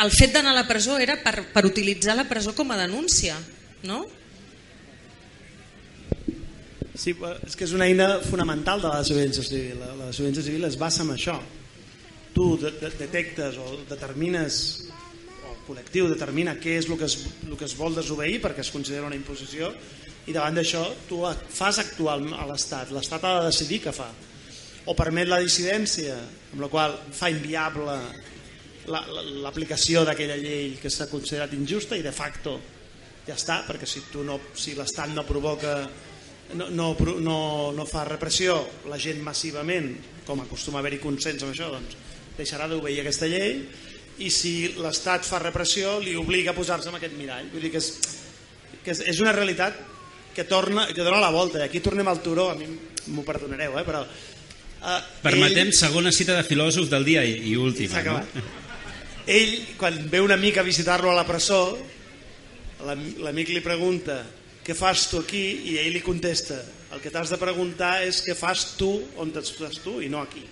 [0.00, 3.36] el fet d'anar a la presó era per, per utilitzar la presó com a denúncia,
[3.84, 4.02] no?
[6.92, 9.78] Sí, és que és una eina fonamental de la desobediència civil.
[9.80, 11.38] La, la desobediència civil es basa en això.
[12.32, 14.58] Tu de, de, detectes o determines,
[15.42, 17.18] o el col·lectiu determina què és el que, es,
[17.48, 19.72] el que es vol desobeir perquè es considera una imposició
[20.28, 22.92] i davant d'això tu fas actuar a l'Estat.
[22.94, 24.10] L'Estat ha de decidir què fa.
[24.86, 26.16] O permet la dissidència,
[26.52, 27.96] amb la qual fa inviable
[28.88, 32.56] l'aplicació d'aquella llei que s'ha considerat injusta i de facto
[33.26, 35.76] ja està, perquè si, tu no, si l'Estat no provoca
[36.54, 37.36] no, no, no,
[37.76, 38.58] no fa repressió
[38.90, 39.94] la gent massivament,
[40.26, 41.96] com acostuma a haver-hi consens amb això, doncs
[42.36, 43.62] deixarà d'obeir aquesta llei
[44.22, 47.48] i si l'Estat fa repressió li obliga a posar-se en aquest mirall.
[47.52, 47.90] Vull dir que és,
[48.82, 49.78] que és, és una realitat
[50.34, 51.60] que, torna, que dona la volta.
[51.60, 54.02] I aquí tornem al turó, a mi m'ho perdonareu, eh, però...
[54.82, 55.76] Eh, Permetem ell...
[55.76, 58.02] segona cita de filòsof del dia i, i última.
[58.06, 58.20] No?
[59.26, 61.78] Ell, quan ve un amic a visitar-lo a la presó,
[62.82, 64.22] l'amic li pregunta
[64.62, 65.42] què fas tu aquí?
[65.72, 66.58] I ell li contesta,
[66.94, 70.42] el que t'has de preguntar és què fas tu on estàs tu i no aquí.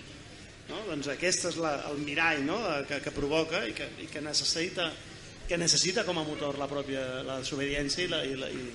[0.70, 0.80] No?
[0.88, 2.58] Doncs aquest és la, el mirall no?
[2.88, 4.88] que, que provoca i que, i que, necessita,
[5.46, 8.66] que necessita com a motor la pròpia la desobediència i la, i la, i,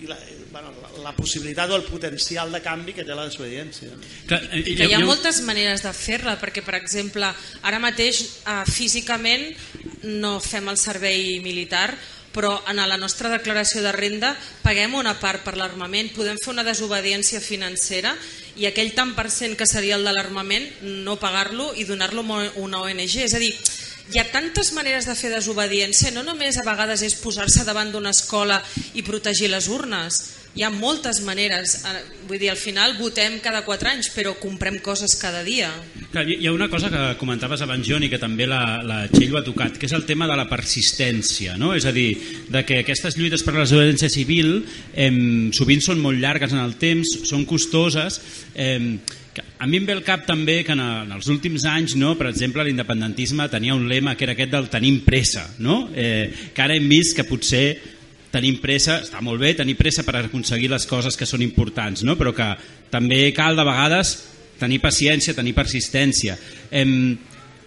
[0.00, 0.18] i la,
[0.52, 3.96] bueno, la, la possibilitat o el potencial de canvi que té la desobediència.
[4.28, 7.32] Que, I que hi ha moltes maneres de fer-la, perquè per exemple,
[7.62, 9.50] ara mateix eh, físicament
[10.20, 11.90] no fem el servei militar,
[12.32, 16.66] però en la nostra declaració de renda paguem una part per l'armament, podem fer una
[16.66, 18.12] desobediència financera
[18.58, 20.66] i aquell tant per cent que seria el de l'armament
[21.06, 23.16] no pagar-lo i donar-lo a una ONG.
[23.24, 23.52] És a dir,
[24.08, 28.14] hi ha tantes maneres de fer desobediència, no només a vegades és posar-se davant d'una
[28.16, 28.62] escola
[28.96, 30.22] i protegir les urnes,
[30.56, 34.78] hi ha moltes maneres, eh, vull dir, al final votem cada 4 anys, però comprem
[34.84, 35.70] coses cada dia.
[36.12, 39.34] Clar, hi ha una cosa que comentaves abans, Joan, i que també la, la Txell
[39.34, 41.74] ho ha tocat, que és el tema de la persistència, no?
[41.76, 42.10] és a dir,
[42.48, 45.12] de que aquestes lluites per la desobediència civil eh,
[45.54, 48.20] sovint són molt llargues en el temps, són costoses,
[48.54, 48.98] eh,
[49.58, 50.82] a mi em ve el cap també que en,
[51.14, 55.00] els últims anys, no, per exemple, l'independentisme tenia un lema que era aquest del tenim
[55.06, 55.88] pressa, no?
[55.94, 57.97] eh, que ara hem vist que potser
[58.32, 62.16] tenim pressa, està molt bé tenir pressa per aconseguir les coses que són importants, no?
[62.18, 62.48] però que
[62.92, 64.16] també cal de vegades
[64.58, 66.36] tenir paciència, tenir persistència.
[66.70, 67.16] Em,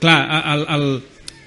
[0.02, 0.20] clar,
[0.54, 0.86] el, el,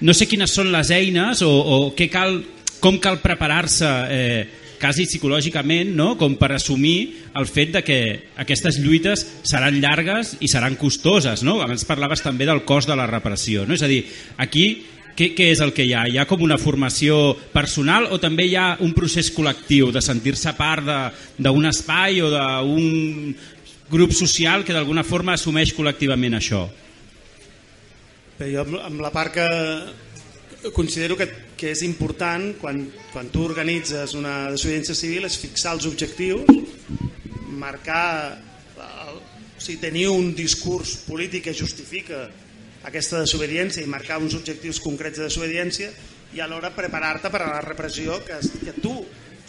[0.01, 2.39] no sé quines són les eines o, o què cal,
[2.83, 4.45] com cal preparar-se eh,
[4.79, 6.13] quasi psicològicament no?
[6.19, 6.97] com per assumir
[7.39, 7.99] el fet de que
[8.41, 11.45] aquestes lluites seran llargues i seran costoses.
[11.47, 11.59] No?
[11.63, 13.65] Abans parlaves també del cost de la repressió.
[13.65, 13.77] No?
[13.77, 14.03] És a dir,
[14.41, 14.67] aquí
[15.15, 16.05] què, què és el que hi ha?
[16.11, 20.51] Hi ha com una formació personal o també hi ha un procés col·lectiu de sentir-se
[20.57, 20.87] part
[21.39, 23.35] d'un espai o d'un
[23.91, 26.65] grup social que d'alguna forma assumeix col·lectivament això?
[28.35, 32.81] Bé, jo amb la part que considero que, que és important quan,
[33.13, 36.49] quan tu organitzes una desobediència civil és fixar els objectius,
[37.55, 38.35] marcar,
[38.75, 42.25] el, o sigui, tenir un discurs polític que justifica
[42.85, 45.91] aquesta desobediència i marcar uns objectius concrets de desobediència
[46.35, 48.93] i alhora preparar-te per a la repressió que, que tu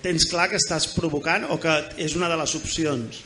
[0.03, 1.72] tens clar que estàs provocant o que
[2.03, 3.22] és una de les opcions.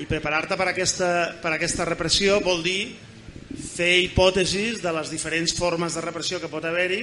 [0.00, 1.10] I preparar-te per, aquesta,
[1.42, 2.96] per aquesta repressió vol dir
[3.50, 7.02] fer hipòtesis de les diferents formes de repressió que pot haver-hi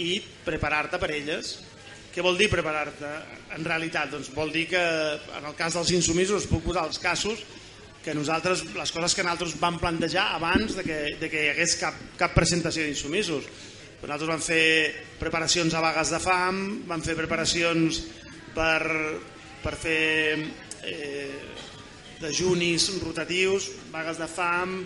[0.00, 0.10] i
[0.44, 1.58] preparar-te per elles.
[2.14, 3.10] Què vol dir preparar-te?
[3.54, 7.42] En realitat, doncs vol dir que en el cas dels insumisos puc posar els casos
[8.04, 11.78] que nosaltres, les coses que nosaltres vam plantejar abans de que, de que hi hagués
[11.80, 13.48] cap, cap presentació d'insumisos.
[14.04, 14.66] Nosaltres vam fer
[15.16, 18.02] preparacions a vagues de fam, vam fer preparacions
[18.52, 18.84] per,
[19.64, 20.36] per fer
[20.84, 21.30] eh,
[22.20, 24.76] dejunis rotatius, vagues de fam,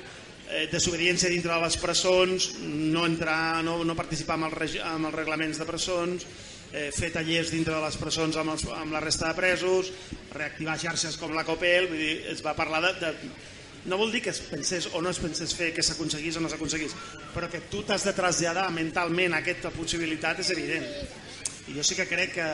[0.48, 5.18] eh, desobediència dintre de les presons, no, entrar, no, no participar amb, el, amb els
[5.18, 6.28] reglaments de presons,
[6.72, 9.92] eh, fer tallers dintre de les presons amb, els, amb la resta de presos,
[10.34, 13.30] reactivar xarxes com la COPEL, vull dir, es va parlar de, de...
[13.88, 16.50] No vol dir que es pensés o no es pensés fer que s'aconseguís o no
[16.50, 16.96] s'aconseguís,
[17.32, 20.84] però que tu t'has de traslladar mentalment aquesta possibilitat és evident.
[21.68, 22.48] I jo sí que crec que,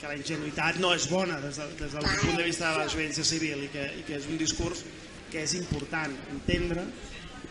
[0.00, 2.90] que la ingenuïtat no és bona des, de, des del punt de vista de la
[2.92, 4.84] jovença civil i que, i que és un discurs
[5.32, 6.84] que és important entendre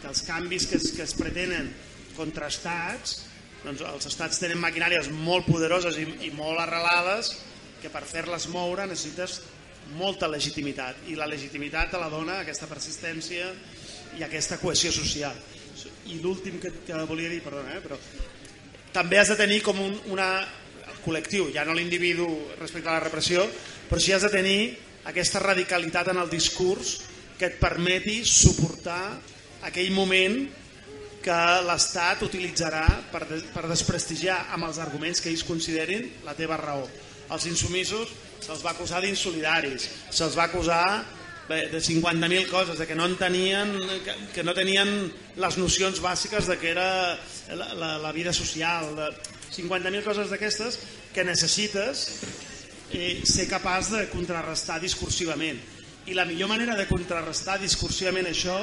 [0.02, 1.72] que els canvis que es, que es pretenen
[2.18, 3.24] contrastats
[3.64, 7.34] doncs els estats tenen maquinàries molt poderoses i, i molt arrelades
[7.82, 9.42] que per fer-les moure necessites
[10.00, 11.04] molta legitimitat.
[11.12, 13.50] I la legitimitat te la dona aquesta persistència
[14.20, 15.36] i aquesta cohesió social.
[16.12, 17.98] I l'últim que, que volia dir perdona, eh, però
[18.94, 20.30] també has de tenir com un, una
[21.04, 22.28] col·lectiu, ja no l'individu
[22.60, 23.44] respecte a la repressió,
[23.90, 24.60] però sí has de tenir
[25.10, 27.00] aquesta radicalitat en el discurs
[27.40, 29.18] que et permeti suportar
[29.68, 30.38] aquell moment
[31.24, 36.60] que l'Estat utilitzarà per, de, per desprestigiar amb els arguments que ells considerin la teva
[36.60, 36.86] raó.
[37.34, 38.12] Els insumisos
[38.44, 40.84] se'ls va acusar d'insolidaris, se'ls va acusar
[41.48, 43.74] de 50.000 coses, de que no, tenien,
[44.06, 44.90] que, que no tenien
[45.36, 47.20] les nocions bàsiques de que era
[47.52, 49.10] la, la, la vida social, de
[49.52, 50.80] 50.000 coses d'aquestes
[51.14, 52.06] que necessites
[52.96, 55.60] eh, ser capaç de contrarrestar discursivament.
[56.08, 58.58] I la millor manera de contrarrestar discursivament això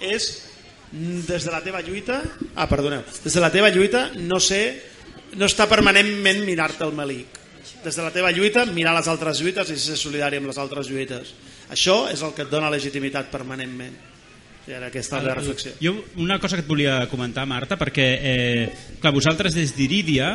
[0.00, 0.28] és
[0.92, 2.20] des de la teva lluita
[2.54, 4.62] ah, perdoneu, des de la teva lluita no sé,
[5.36, 7.42] no està permanentment mirar-te el malic
[7.86, 10.90] des de la teva lluita mirar les altres lluites i ser solidari amb les altres
[10.90, 11.32] lluites.
[11.70, 13.94] Això és el que et dona legitimitat permanentment.
[14.66, 15.76] Era aquesta la reflexió.
[15.78, 20.32] jo una cosa que et volia comentar Marta perquè eh, clar, vosaltres des d'Iridia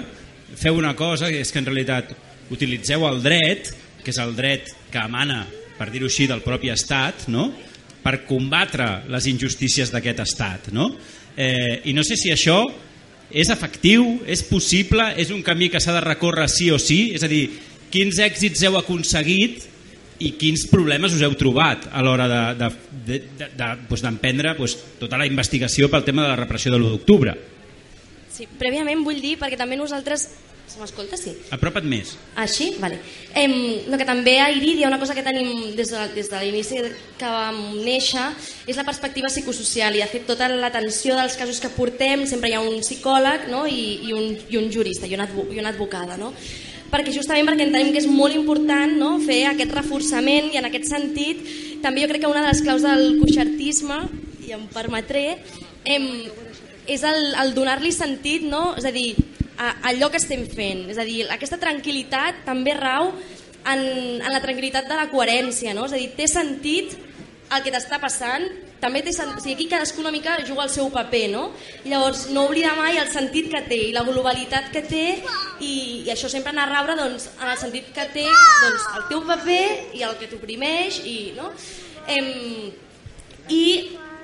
[0.55, 2.13] feu una cosa que és que en realitat
[2.49, 3.73] utilitzeu el dret
[4.05, 5.43] que és el dret que emana
[5.77, 7.49] per dir-ho així del propi estat no?
[8.01, 10.71] Per combatre les injustícies d'aquest estat.
[10.73, 10.91] No?
[11.37, 12.63] Eh, I no sé si això
[13.31, 17.23] és efectiu, és possible, és un camí que s'ha de recórrer sí o sí, és
[17.23, 17.45] a dir,
[17.91, 19.67] quins èxits heu aconseguit
[20.21, 22.75] i quins problemes us heu trobat a l'hora d'emprendre
[23.07, 24.03] de, de, de, pues,
[24.57, 27.35] pues, tota la investigació pel tema de la repressió de l'1 d'octubre.
[28.31, 30.29] Sí, prèviament vull dir, perquè també nosaltres
[30.71, 31.17] Se m'escolta?
[31.19, 31.33] Sí.
[31.51, 32.13] Apropa't més.
[32.39, 32.69] Així?
[32.77, 32.99] Ah, vale.
[33.35, 33.53] Em,
[33.91, 36.79] no, que també a Iridia una cosa que tenim des de, des de l'inici
[37.19, 38.29] que vam néixer
[38.71, 42.55] és la perspectiva psicosocial i de fet tota l'atenció dels casos que portem sempre hi
[42.55, 43.65] ha un psicòleg no?
[43.67, 46.15] I, i, un, i un jurista i una, i una advocada.
[46.21, 46.31] No?
[46.91, 49.13] perquè justament perquè entenem que és molt important no?
[49.23, 51.43] fer aquest reforçament i en aquest sentit
[51.83, 54.01] també jo crec que una de les claus del coixartisme
[54.47, 55.25] i em permetré
[55.87, 56.07] em,
[56.91, 58.73] és el, el donar-li sentit no?
[58.79, 59.15] és a dir,
[59.91, 60.87] allò que estem fent.
[60.91, 63.85] És a dir, aquesta tranquil·litat també rau en,
[64.17, 65.85] en la tranquil·litat de la coherència, no?
[65.89, 66.97] És a dir, té sentit
[67.51, 68.45] el que t'està passant,
[68.81, 71.43] també té sentit, o sigui, aquí cadascú una mica juga el seu paper, no?
[71.83, 75.03] Llavors, no oblida mai el sentit que té i la globalitat que té
[75.59, 75.73] i,
[76.07, 79.25] i això sempre anar a raure doncs, en el sentit que té doncs, el teu
[79.27, 79.65] paper
[79.99, 81.51] i el que t'oprimeix i, no?
[82.09, 82.31] Em,
[83.51, 83.65] i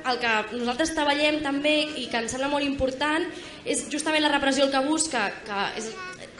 [0.07, 3.27] el que nosaltres treballem també i que ens sembla molt important
[3.67, 5.89] és justament la repressió el que busca, que és,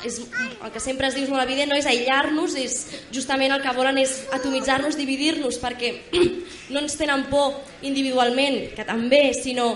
[0.07, 0.19] és
[0.63, 1.77] el que sempre es diu molt evident, no?
[1.79, 2.77] És aïllar-nos, és
[3.13, 5.93] justament el que volen és atomitzar-nos, dividir-nos, perquè
[6.73, 9.73] no ens tenen por individualment, que també, sinó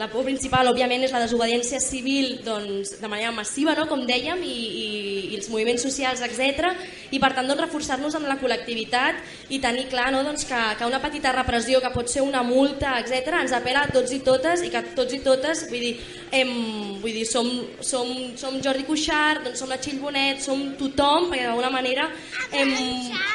[0.00, 3.84] la por principal, òbviament, és la desobediència civil doncs, de manera massiva, no?
[3.90, 4.86] com dèiem, i, i,
[5.28, 6.70] i els moviments socials, etc.
[7.12, 9.20] I per tant, doncs, reforçar-nos amb la col·lectivitat
[9.52, 10.22] i tenir clar no?
[10.24, 13.90] doncs, que, que una petita repressió, que pot ser una multa, etc., ens apela a
[13.92, 15.92] tots i totes i que tots i totes, vull dir,
[16.32, 16.54] hem,
[17.02, 17.50] vull dir som,
[17.84, 18.08] som,
[18.40, 22.08] som Jordi Cuixart, doncs som la Txill Bonet, som tothom, perquè d'alguna manera
[22.56, 22.72] hem,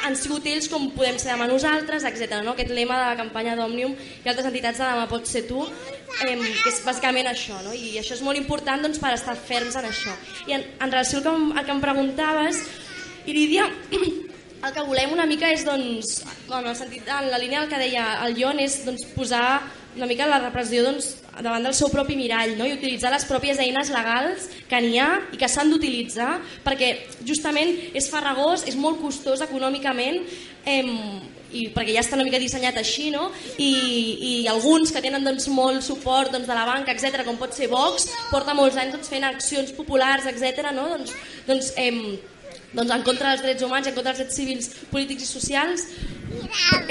[0.02, 2.40] han sigut ells com podem ser demà nosaltres, etc.
[2.42, 2.56] No?
[2.56, 5.62] Aquest lema de la campanya d'Òmnium i altres entitats de demà pot ser tu,
[6.24, 7.74] eh, que és bàsicament això, no?
[7.74, 10.14] i això és molt important doncs, per estar ferms en això.
[10.46, 12.62] I en, en relació al que, al que em preguntaves,
[13.26, 13.66] Iridia,
[14.66, 17.82] el que volem una mica és, doncs, en, el sentit, en la línia del que
[17.82, 19.46] deia el Jon, és doncs, posar
[19.96, 22.66] una mica la repressió doncs, davant del seu propi mirall no?
[22.68, 26.92] i utilitzar les pròpies eines legals que n'hi ha i que s'han d'utilitzar perquè
[27.28, 30.20] justament és farragós, és molt costós econòmicament
[30.64, 30.84] eh,
[31.56, 33.30] i perquè ja està una mica dissenyat així, no?
[33.56, 33.72] I,
[34.30, 37.70] i alguns que tenen doncs, molt suport doncs, de la banca, etc, com pot ser
[37.72, 40.88] Vox, porta molts anys doncs, fent accions populars, etc, no?
[40.96, 41.14] Doncs,
[41.48, 42.02] doncs, em,
[42.76, 45.88] doncs en contra dels drets humans, en contra dels drets civils, polítics i socials,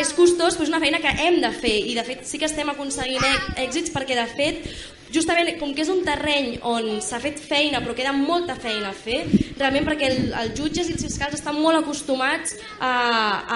[0.02, 2.48] és costós, però és una feina que hem de fer i de fet sí que
[2.50, 3.24] estem aconseguint
[3.62, 4.64] èxits perquè de fet
[5.14, 8.96] justament com que és un terreny on s'ha fet feina però queda molta feina a
[8.96, 9.24] fer,
[9.60, 12.92] realment perquè el, els jutges i els fiscals estan molt acostumats a,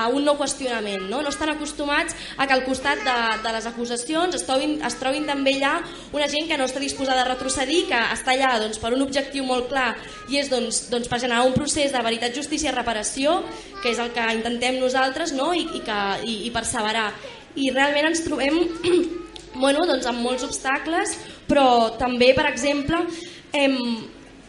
[0.03, 1.21] a un nou qüestionament, no?
[1.25, 5.27] no estan acostumats a que al costat de, de les acusacions es trobin, es trobin
[5.29, 5.79] també allà
[6.15, 9.47] una gent que no està disposada a retrocedir, que està allà doncs, per un objectiu
[9.47, 9.93] molt clar
[10.29, 13.39] i és doncs, doncs, per generar un procés de veritat, justícia i reparació,
[13.83, 15.51] que és el que intentem nosaltres no?
[15.53, 17.09] I, i, que, i, i perseverar.
[17.59, 18.61] I realment ens trobem
[19.55, 21.17] bueno, doncs amb molts obstacles,
[21.49, 23.01] però també, per exemple,
[23.53, 23.77] hem,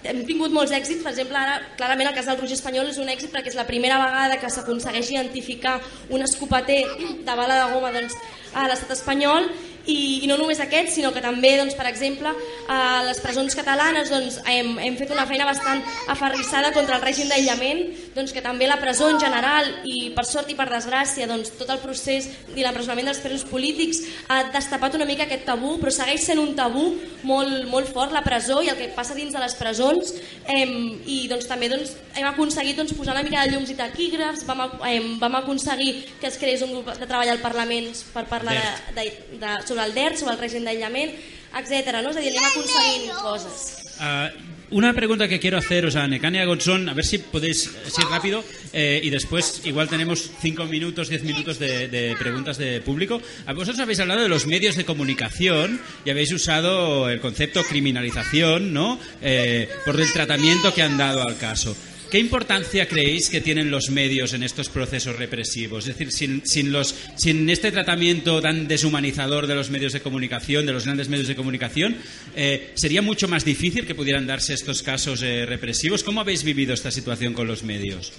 [0.04, 3.10] hem tingut molts èxits, per exemple, ara clarament el cas del Roger Espanyol és un
[3.12, 5.78] èxit perquè és la primera vegada que s'aconsegueix identificar
[6.08, 6.82] un escopeter
[7.24, 8.16] de bala de goma doncs,
[8.54, 9.50] a l'estat espanyol.
[9.90, 12.30] I, i no només aquest, sinó que també, doncs, per exemple,
[12.68, 15.80] a les presons catalanes doncs, hem, hem fet una feina bastant
[16.12, 17.80] aferrissada contra el règim d'aïllament,
[18.14, 21.70] doncs, que també la presó en general, i per sort i per desgràcia, doncs, tot
[21.70, 26.24] el procés i l'empresonament dels presos polítics ha destapat una mica aquest tabú, però segueix
[26.26, 26.86] sent un tabú
[27.28, 30.14] molt, molt fort, la presó i el que passa dins de les presons,
[30.46, 30.74] hem,
[31.06, 34.66] i doncs, també doncs, hem aconseguit doncs, posar una mica de llums i taquígrafs, vam,
[34.88, 38.70] hem, vam aconseguir que es creés un grup de treball al Parlament per parlar de,
[39.00, 41.14] de, de, sobre el DERT, sobre el règim d'aïllament,
[41.60, 42.00] etc.
[42.00, 42.10] ¿no?
[42.10, 43.68] És a dir, anem aconseguint coses.
[44.00, 48.44] Uh, una pregunta que quiero haceros a Necania Godson, a ver si podéis ser rápido
[48.72, 53.20] eh, y después igual tenemos cinco minutos, diez minutos de, de, preguntas de público.
[53.46, 58.72] A vosotros habéis hablado de los medios de comunicación y habéis usado el concepto criminalización,
[58.72, 58.98] ¿no?
[59.22, 61.76] Eh, por el tratamiento que han dado al caso.
[62.10, 65.86] ¿Qué importancia creéis que tienen los medios en estos procesos represivos?
[65.86, 70.66] Es decir, sin, sin, los, sin este tratamiento tan deshumanizador de los medios de comunicación,
[70.66, 71.96] de los grandes medios de comunicación,
[72.34, 76.02] eh, ¿sería mucho más difícil que pudieran darse estos casos eh, represivos?
[76.02, 78.12] ¿Cómo habéis vivido esta situación con los medios?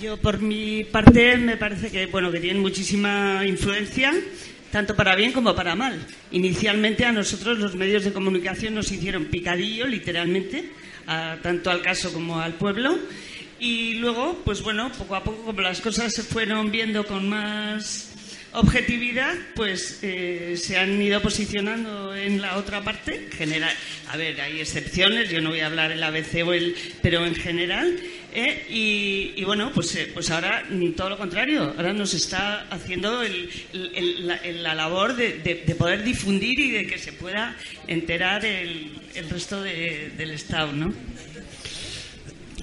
[0.00, 4.14] Yo, por mi parte, me parece que, bueno, que tienen muchísima influencia
[4.70, 5.98] tanto para bien como para mal.
[6.30, 10.70] Inicialmente a nosotros los medios de comunicación nos hicieron picadillo, literalmente,
[11.06, 12.98] a, tanto al caso como al pueblo.
[13.58, 18.10] Y luego, pues bueno, poco a poco, como las cosas se fueron viendo con más
[18.52, 23.28] objetividad, pues eh, se han ido posicionando en la otra parte.
[23.32, 23.74] General,
[24.08, 27.34] a ver, hay excepciones, yo no voy a hablar el ABC o el, pero en
[27.34, 27.98] general.
[28.32, 30.64] Eh, y, bueno, pues, eh, pues ahora
[30.96, 35.74] todo lo contrario, ahora nos está haciendo el, el, la, la, labor de, de, de,
[35.74, 37.56] poder difundir y de que se pueda
[37.88, 38.92] enterar el,
[39.28, 40.94] resto de, del Estado, ¿no?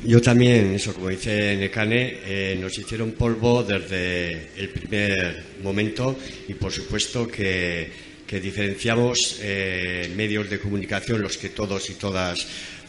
[0.04, 6.54] Yo también, eso, como dice Necane, eh, nos hicieron polvo desde el primer momento y
[6.54, 7.90] por supuesto que,
[8.28, 12.46] que diferenciamos eh, medios de comunicación, los que todos y todas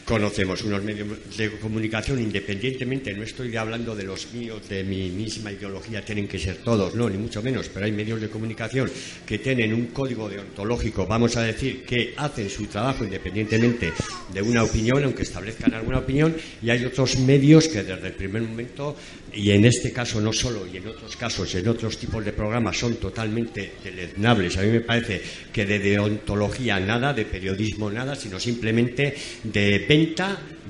[0.09, 1.07] conocemos unos medios
[1.37, 6.39] de comunicación independientemente, no estoy hablando de los míos, de mi misma ideología, tienen que
[6.39, 8.89] ser todos, no, ni mucho menos, pero hay medios de comunicación
[9.23, 13.93] que tienen un código deontológico, vamos a decir, que hacen su trabajo independientemente
[14.33, 18.41] de una opinión, aunque establezcan alguna opinión, y hay otros medios que desde el primer
[18.41, 18.95] momento,
[19.31, 22.79] y en este caso no solo, y en otros casos, en otros tipos de programas,
[22.79, 24.57] son totalmente deleznables.
[24.57, 25.21] A mí me parece
[25.53, 29.85] que de deontología nada, de periodismo nada, sino simplemente de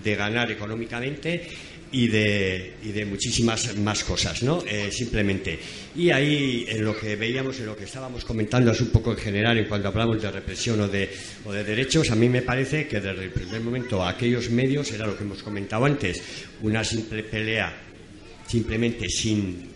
[0.04, 1.48] de ganar económicamente
[1.92, 4.64] y de, y de muchísimas más cosas, ¿no?
[4.68, 5.60] Eh, simplemente.
[5.96, 9.18] Y ahí, en lo que veíamos, en lo que estábamos comentando, es un poco en
[9.18, 11.10] general, en cuanto hablamos de represión o de,
[11.46, 15.08] o de derechos, a mí me parece que desde el primer momento aquellos medios, era
[15.08, 16.22] lo que hemos comentado antes,
[16.62, 17.88] una simple pelea
[18.50, 19.70] simplemente sin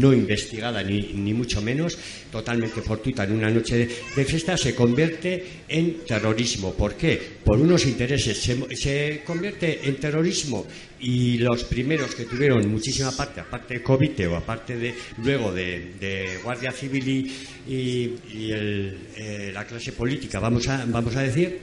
[0.00, 1.96] no investigada ni, ni, mucho menos,
[2.32, 3.86] totalmente fortuita en una noche
[4.16, 6.72] de, fiesta, se convierte en terrorismo.
[6.74, 7.20] ¿Por qué?
[7.44, 8.38] Por unos intereses.
[8.38, 10.66] Se, se, convierte en terrorismo
[10.98, 15.92] y los primeros que tuvieron muchísima parte, aparte de COVID o aparte de luego de,
[16.00, 17.32] de Guardia Civil y,
[17.68, 18.14] y,
[18.52, 21.60] eh, la clase política, vamos a, vamos a decir,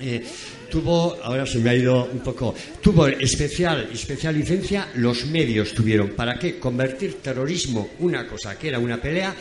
[0.00, 0.24] eh,
[0.70, 6.10] tuvo, ahora se me ha ido un poco, tuvo especial, especial licencia, los medios tuvieron.
[6.10, 6.58] ¿Para qué?
[6.58, 9.34] Convertir terrorismo, una cosa que era una pelea,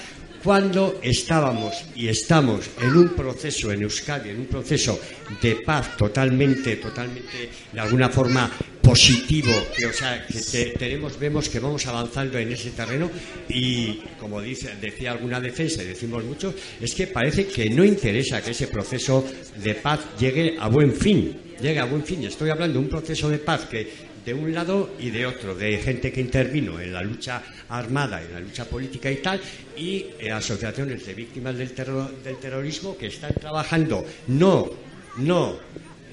[0.43, 4.99] cuando estábamos y estamos en un proceso en Euskadi, en un proceso
[5.41, 8.51] de paz totalmente, totalmente, de alguna forma
[8.81, 13.09] positivo, que, o sea, que te, tenemos, vemos que vamos avanzando en ese terreno
[13.47, 18.41] y, como dice, decía alguna defensa, y decimos mucho, es que parece que no interesa
[18.41, 19.25] que ese proceso
[19.55, 22.25] de paz llegue a buen fin, llegue a buen fin.
[22.25, 25.77] Estoy hablando de un proceso de paz que de un lado y de otro, de
[25.79, 29.41] gente que intervino en la lucha armada, en la lucha política y tal,
[29.77, 34.69] y asociaciones de víctimas del, terror- del terrorismo que están trabajando no,
[35.17, 35.57] no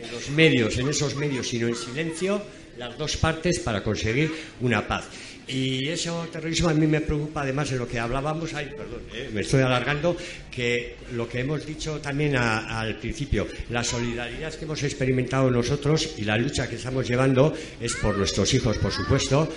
[0.03, 2.43] en los medios, en esos medios, sino en silencio,
[2.79, 5.05] las dos partes para conseguir una paz.
[5.49, 9.31] Y ese terrorismo a mí me preocupa, además de lo que hablábamos, ay, perdón, eh,
[9.33, 10.17] me estoy alargando,
[10.51, 16.23] que lo que hemos dicho también al principio, la solidaridad que hemos experimentado nosotros y
[16.23, 19.49] la lucha que estamos llevando es por nuestros hijos, por supuesto,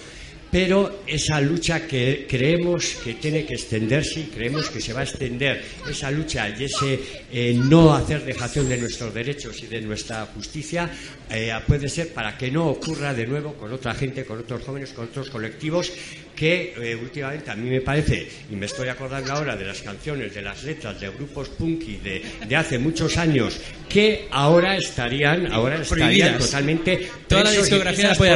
[0.53, 5.03] pero esa lucha que creemos que tiene que extenderse y creemos que se va a
[5.03, 6.99] extender, esa lucha y ese
[7.31, 10.91] eh, no hacer dejación de nuestros derechos y de nuestra justicia,
[11.33, 14.91] eh, puede ser para que no ocurra de nuevo con otra gente, con otros jóvenes,
[14.91, 15.91] con otros colectivos
[16.35, 20.33] que eh, últimamente a mí me parece, y me estoy acordando ahora de las canciones,
[20.33, 25.79] de las letras de grupos punky de, de hace muchos años, que ahora estarían, ahora
[25.81, 26.37] estarían Prohibidas.
[26.39, 28.35] totalmente Toda la discografía de Polla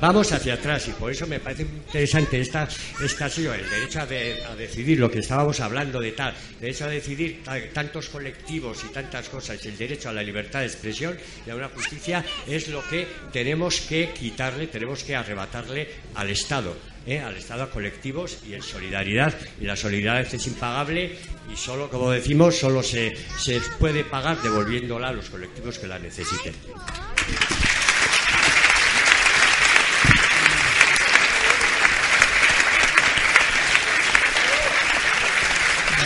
[0.00, 2.68] vamos hacia atrás y por eso me parece interesante esta,
[3.04, 6.84] esta sí, el derecho a, de- a decidir lo que estábamos hablando de tal, derecho
[6.86, 11.16] a decidir ta- tantos colectivos y tantas cosas, el derecho a la libertad de expresión
[11.46, 16.76] y a una justicia es lo que tenemos que quitarle, tenemos que arrebatarle al Estado.
[17.06, 17.20] ¿eh?
[17.20, 21.16] al Estado a colectivos y en solidaridad y la solidaridad es impagable
[21.50, 25.98] y solo como decimos solo se, se puede pagar devolviéndola a los colectivos que la
[25.98, 26.54] necesiten.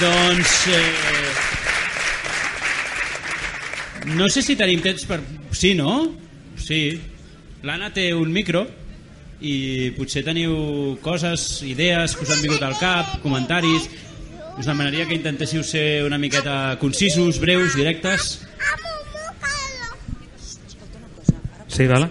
[0.03, 0.83] Eh...
[4.17, 5.07] No sé si tenim temps.
[5.53, 6.13] Sí, no?
[6.57, 7.01] Sí.
[7.63, 8.65] L'Anna té un micro
[9.43, 13.91] i potser teniu coses, idees que us han vingut al cap, comentaris...
[14.53, 18.43] Us demanaria que intentéssiu ser una miqueta concisos, breus, directes.
[21.73, 22.11] Sí, vale.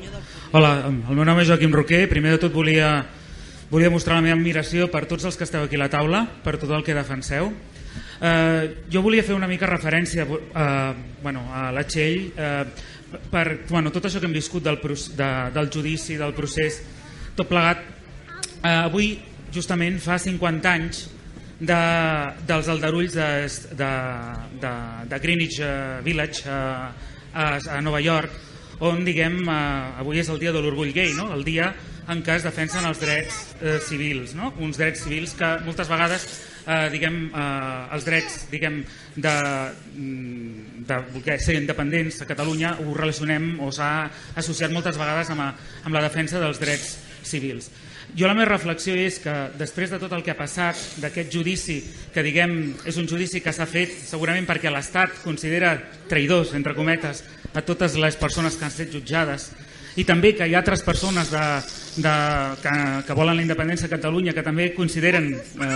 [0.51, 2.07] Hola, el meu nom és Joaquim Roquer.
[2.09, 2.89] Primer de tot volia,
[3.69, 6.55] volia mostrar la meva admiració per tots els que esteu aquí a la taula, per
[6.57, 7.53] tot el que defenseu.
[8.21, 12.65] Eh, jo volia fer una mica referència eh, bueno, a la Txell eh,
[13.31, 16.81] per bueno, tot això que hem viscut del, de, del judici, del procés,
[17.35, 17.83] tot plegat.
[18.61, 19.15] Eh, avui,
[19.53, 21.05] justament, fa 50 anys
[21.59, 21.81] de,
[22.47, 23.29] dels aldarulls de,
[23.77, 23.91] de,
[24.61, 24.73] de,
[25.11, 27.47] de Greenwich eh, Village eh, a,
[27.77, 28.33] a Nova York,
[28.81, 31.29] on diguem, eh, avui és el dia de l'orgull gay, no?
[31.35, 31.71] el dia
[32.11, 34.53] en què es defensen els drets eh, civils, no?
[34.59, 36.25] uns drets civils que moltes vegades
[36.65, 38.81] eh, diguem, eh, els drets diguem,
[39.15, 39.35] de,
[39.95, 45.41] mm, de voler ser independents a Catalunya ho relacionem o s'ha associat moltes vegades amb,
[45.41, 47.71] a, amb la defensa dels drets civils.
[48.15, 51.77] Jo la meva reflexió és que després de tot el que ha passat, d'aquest judici,
[52.11, 55.77] que diguem és un judici que s'ha fet segurament perquè l'Estat considera
[56.11, 57.23] traïdors, entre cometes,
[57.53, 59.51] a totes les persones que han estat jutjades,
[59.99, 61.43] i també que hi ha altres persones de,
[62.03, 62.13] de,
[62.63, 62.75] que,
[63.07, 65.67] que volen la independència a Catalunya que també consideren, eh,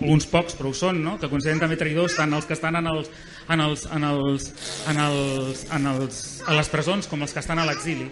[0.00, 1.16] alguns pocs però ho són, no?
[1.20, 3.10] que consideren també traïdors tant els que estan en els,
[3.48, 4.50] en els, en els,
[4.90, 8.10] en els, en els, a les presons com els que estan a l'exili.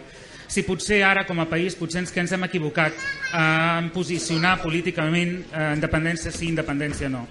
[0.48, 2.94] Si potser ara com a país potser ens que ens hem equivocat
[3.36, 7.26] en posicionar políticament eh, independència sí, independència no.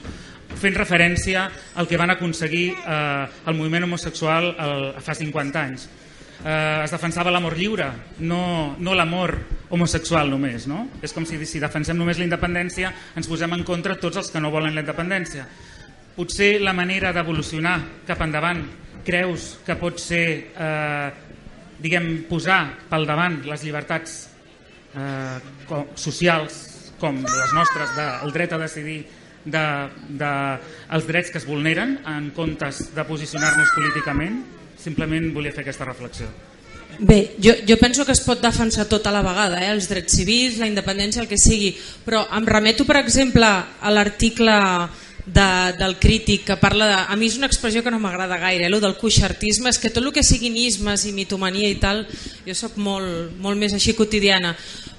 [0.58, 1.48] Fent referència
[1.78, 5.88] al que van aconseguir eh, el moviment homosexual el, fa 50 anys
[6.44, 7.88] eh, es defensava l'amor lliure,
[8.20, 9.36] no, no l'amor
[9.70, 10.68] homosexual només.
[10.70, 10.86] No?
[11.02, 14.42] És com si, si defensem només la independència ens posem en contra tots els que
[14.44, 15.48] no volen la independència.
[16.18, 17.78] Potser la manera d'evolucionar
[18.08, 18.64] cap endavant
[19.08, 21.10] creus que pot ser eh,
[21.80, 24.18] diguem, posar pel davant les llibertats
[24.98, 25.38] eh,
[25.70, 26.58] com, socials
[26.98, 29.00] com les nostres del dret a decidir
[29.48, 29.64] de,
[30.20, 30.32] de,
[30.98, 34.42] els drets que es vulneren en comptes de posicionar-nos políticament
[34.82, 36.30] simplement volia fer aquesta reflexió
[37.00, 39.70] Bé, jo, jo penso que es pot defensar tot a la vegada, eh?
[39.70, 41.76] els drets civils, la independència, el que sigui,
[42.06, 44.56] però em remeto, per exemple, a l'article
[45.28, 46.98] de, del crític que parla de...
[47.12, 48.72] A mi és una expressió que no m'agrada gaire, eh?
[48.74, 52.02] lo del cuixartisme, és que tot el que siguin ismes i mitomania i tal,
[52.48, 54.56] jo sóc molt, molt més així quotidiana.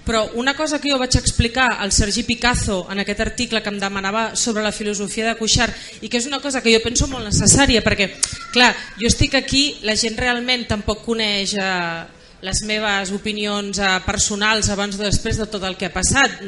[0.08, 3.76] Però una cosa que jo vaig explicar al Sergi Picazo en aquest article que em
[3.76, 7.28] demanava sobre la filosofia de Cuixart i que és una cosa que jo penso molt
[7.28, 8.14] necessària perquè,
[8.54, 12.06] clar, jo estic aquí, la gent realment tampoc coneix eh,
[12.40, 16.40] les meves opinions eh, personals abans o després de tot el que ha passat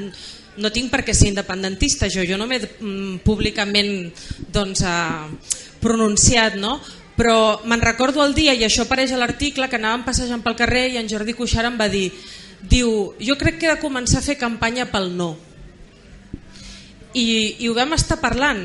[0.61, 4.09] no tinc per què ser independentista jo, jo no m'he mm, públicament
[4.49, 5.55] doncs, eh,
[5.85, 6.79] pronunciat no?
[7.21, 10.87] però me'n recordo el dia i això apareix a l'article que anàvem passejant pel carrer
[10.95, 12.07] i en Jordi Cuixart em va dir
[12.63, 15.33] diu, jo crec que he de començar a fer campanya pel no.
[17.15, 18.63] I, i ho vam estar parlant.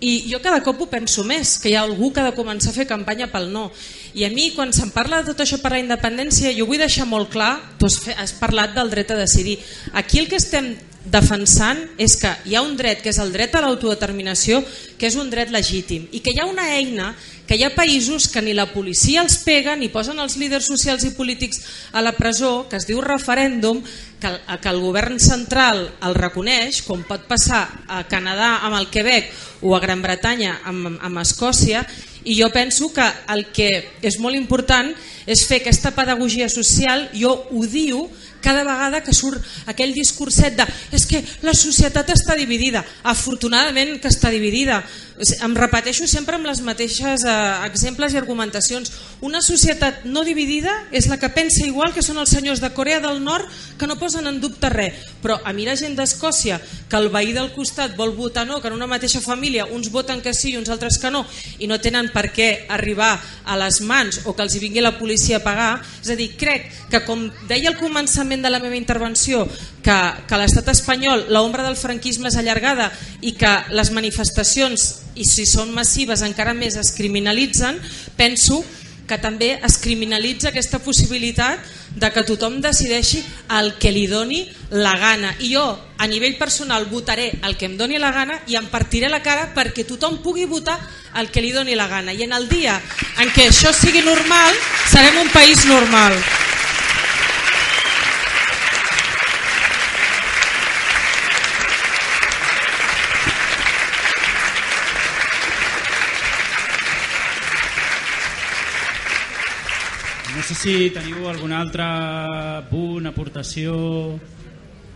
[0.00, 2.70] I jo cada cop ho penso més que hi ha algú que ha de començar
[2.72, 3.68] a fer campanya pel no.
[4.16, 7.06] I a mi, quan se'n parla de tot això per la independència, jo vull deixar
[7.06, 9.58] molt clar, tu has, fe, has parlat del dret a decidir.
[9.92, 10.72] Aquí el que estem
[11.04, 14.60] defensant és que hi ha un dret que és el dret a l'autodeterminació
[15.00, 17.14] que és un dret legítim i que hi ha una eina
[17.48, 21.06] que hi ha països que ni la policia els pega ni posen els líders socials
[21.08, 21.64] i polítics
[21.96, 23.80] a la presó que es diu referèndum
[24.20, 29.32] que, que el govern central el reconeix com pot passar a Canadà amb el Quebec
[29.64, 31.86] o a Gran Bretanya amb, amb Escòcia
[32.24, 33.70] i jo penso que el que
[34.04, 34.92] és molt important
[35.30, 37.08] és fer aquesta pedagogia social.
[37.16, 38.08] Jo odio
[38.42, 42.84] cada vegada que surt aquell discurset de és que la societat està dividida.
[43.02, 44.80] Afortunadament que està dividida
[45.20, 47.32] em repeteixo sempre amb les mateixes eh,
[47.66, 48.92] exemples i argumentacions.
[49.20, 53.02] Una societat no dividida és la que pensa igual que són els senyors de Corea
[53.04, 53.44] del Nord
[53.78, 54.96] que no posen en dubte res.
[55.20, 56.56] Però a mi la gent d'Escòcia
[56.88, 60.22] que el veí del costat vol votar no que en una mateixa família uns voten
[60.24, 61.26] que sí i uns altres que no
[61.58, 63.12] i no tenen per què arribar
[63.44, 66.32] a les mans o que els hi vingui la policia a pagar és a dir,
[66.40, 69.44] crec que com deia al començament de la meva intervenció
[69.84, 69.98] que,
[70.28, 72.90] que l'estat espanyol l'ombra del franquisme és allargada
[73.20, 77.80] i que les manifestacions i si són massives encara més es criminalitzen,
[78.16, 78.62] penso
[79.10, 81.58] que també es criminalitza aquesta possibilitat
[81.98, 83.18] de que tothom decideixi
[83.58, 85.32] el que li doni la gana.
[85.42, 85.64] I jo,
[85.98, 89.48] a nivell personal, votaré el que em doni la gana i em partiré la cara
[89.56, 90.78] perquè tothom pugui votar
[91.18, 92.14] el que li doni la gana.
[92.14, 92.78] I en el dia
[93.18, 94.54] en què això sigui normal,
[94.92, 96.14] serem un país normal.
[110.50, 111.84] Sé si teniu algun altre
[112.66, 113.74] punt, aportació,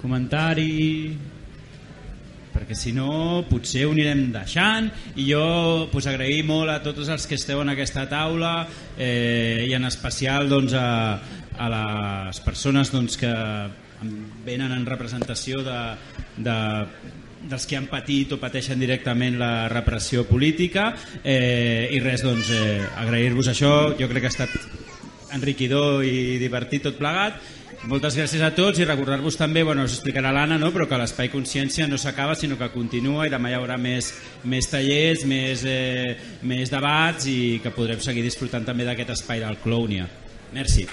[0.00, 1.14] comentari
[2.54, 4.88] perquè si no potser ho anirem deixant.
[5.14, 5.44] I jo
[5.92, 8.66] pues, agrair molt a tots els que esteu en aquesta taula
[8.98, 11.18] eh, i en especial doncs, a,
[11.54, 13.34] a les persones doncs, que
[14.46, 15.80] venen en representació de,
[16.36, 16.56] de,
[17.50, 20.90] dels que han patit o pateixen directament la repressió política.
[21.22, 24.82] Eh, i res, doncs, eh, agrair-vos això, jo crec que ha estat
[25.34, 27.38] enriquidor i divertit tot plegat.
[27.84, 30.70] Moltes gràcies a tots i recordar-vos també, bueno, us explicarà l'Anna, no?
[30.72, 34.08] però que l'Espai Consciència no s'acaba sinó que continua i demà hi haurà més,
[34.48, 36.14] més tallers, més, eh,
[36.48, 40.08] més debats i que podrem seguir disfrutant també d'aquest espai del Clownia.
[40.54, 40.88] Merci.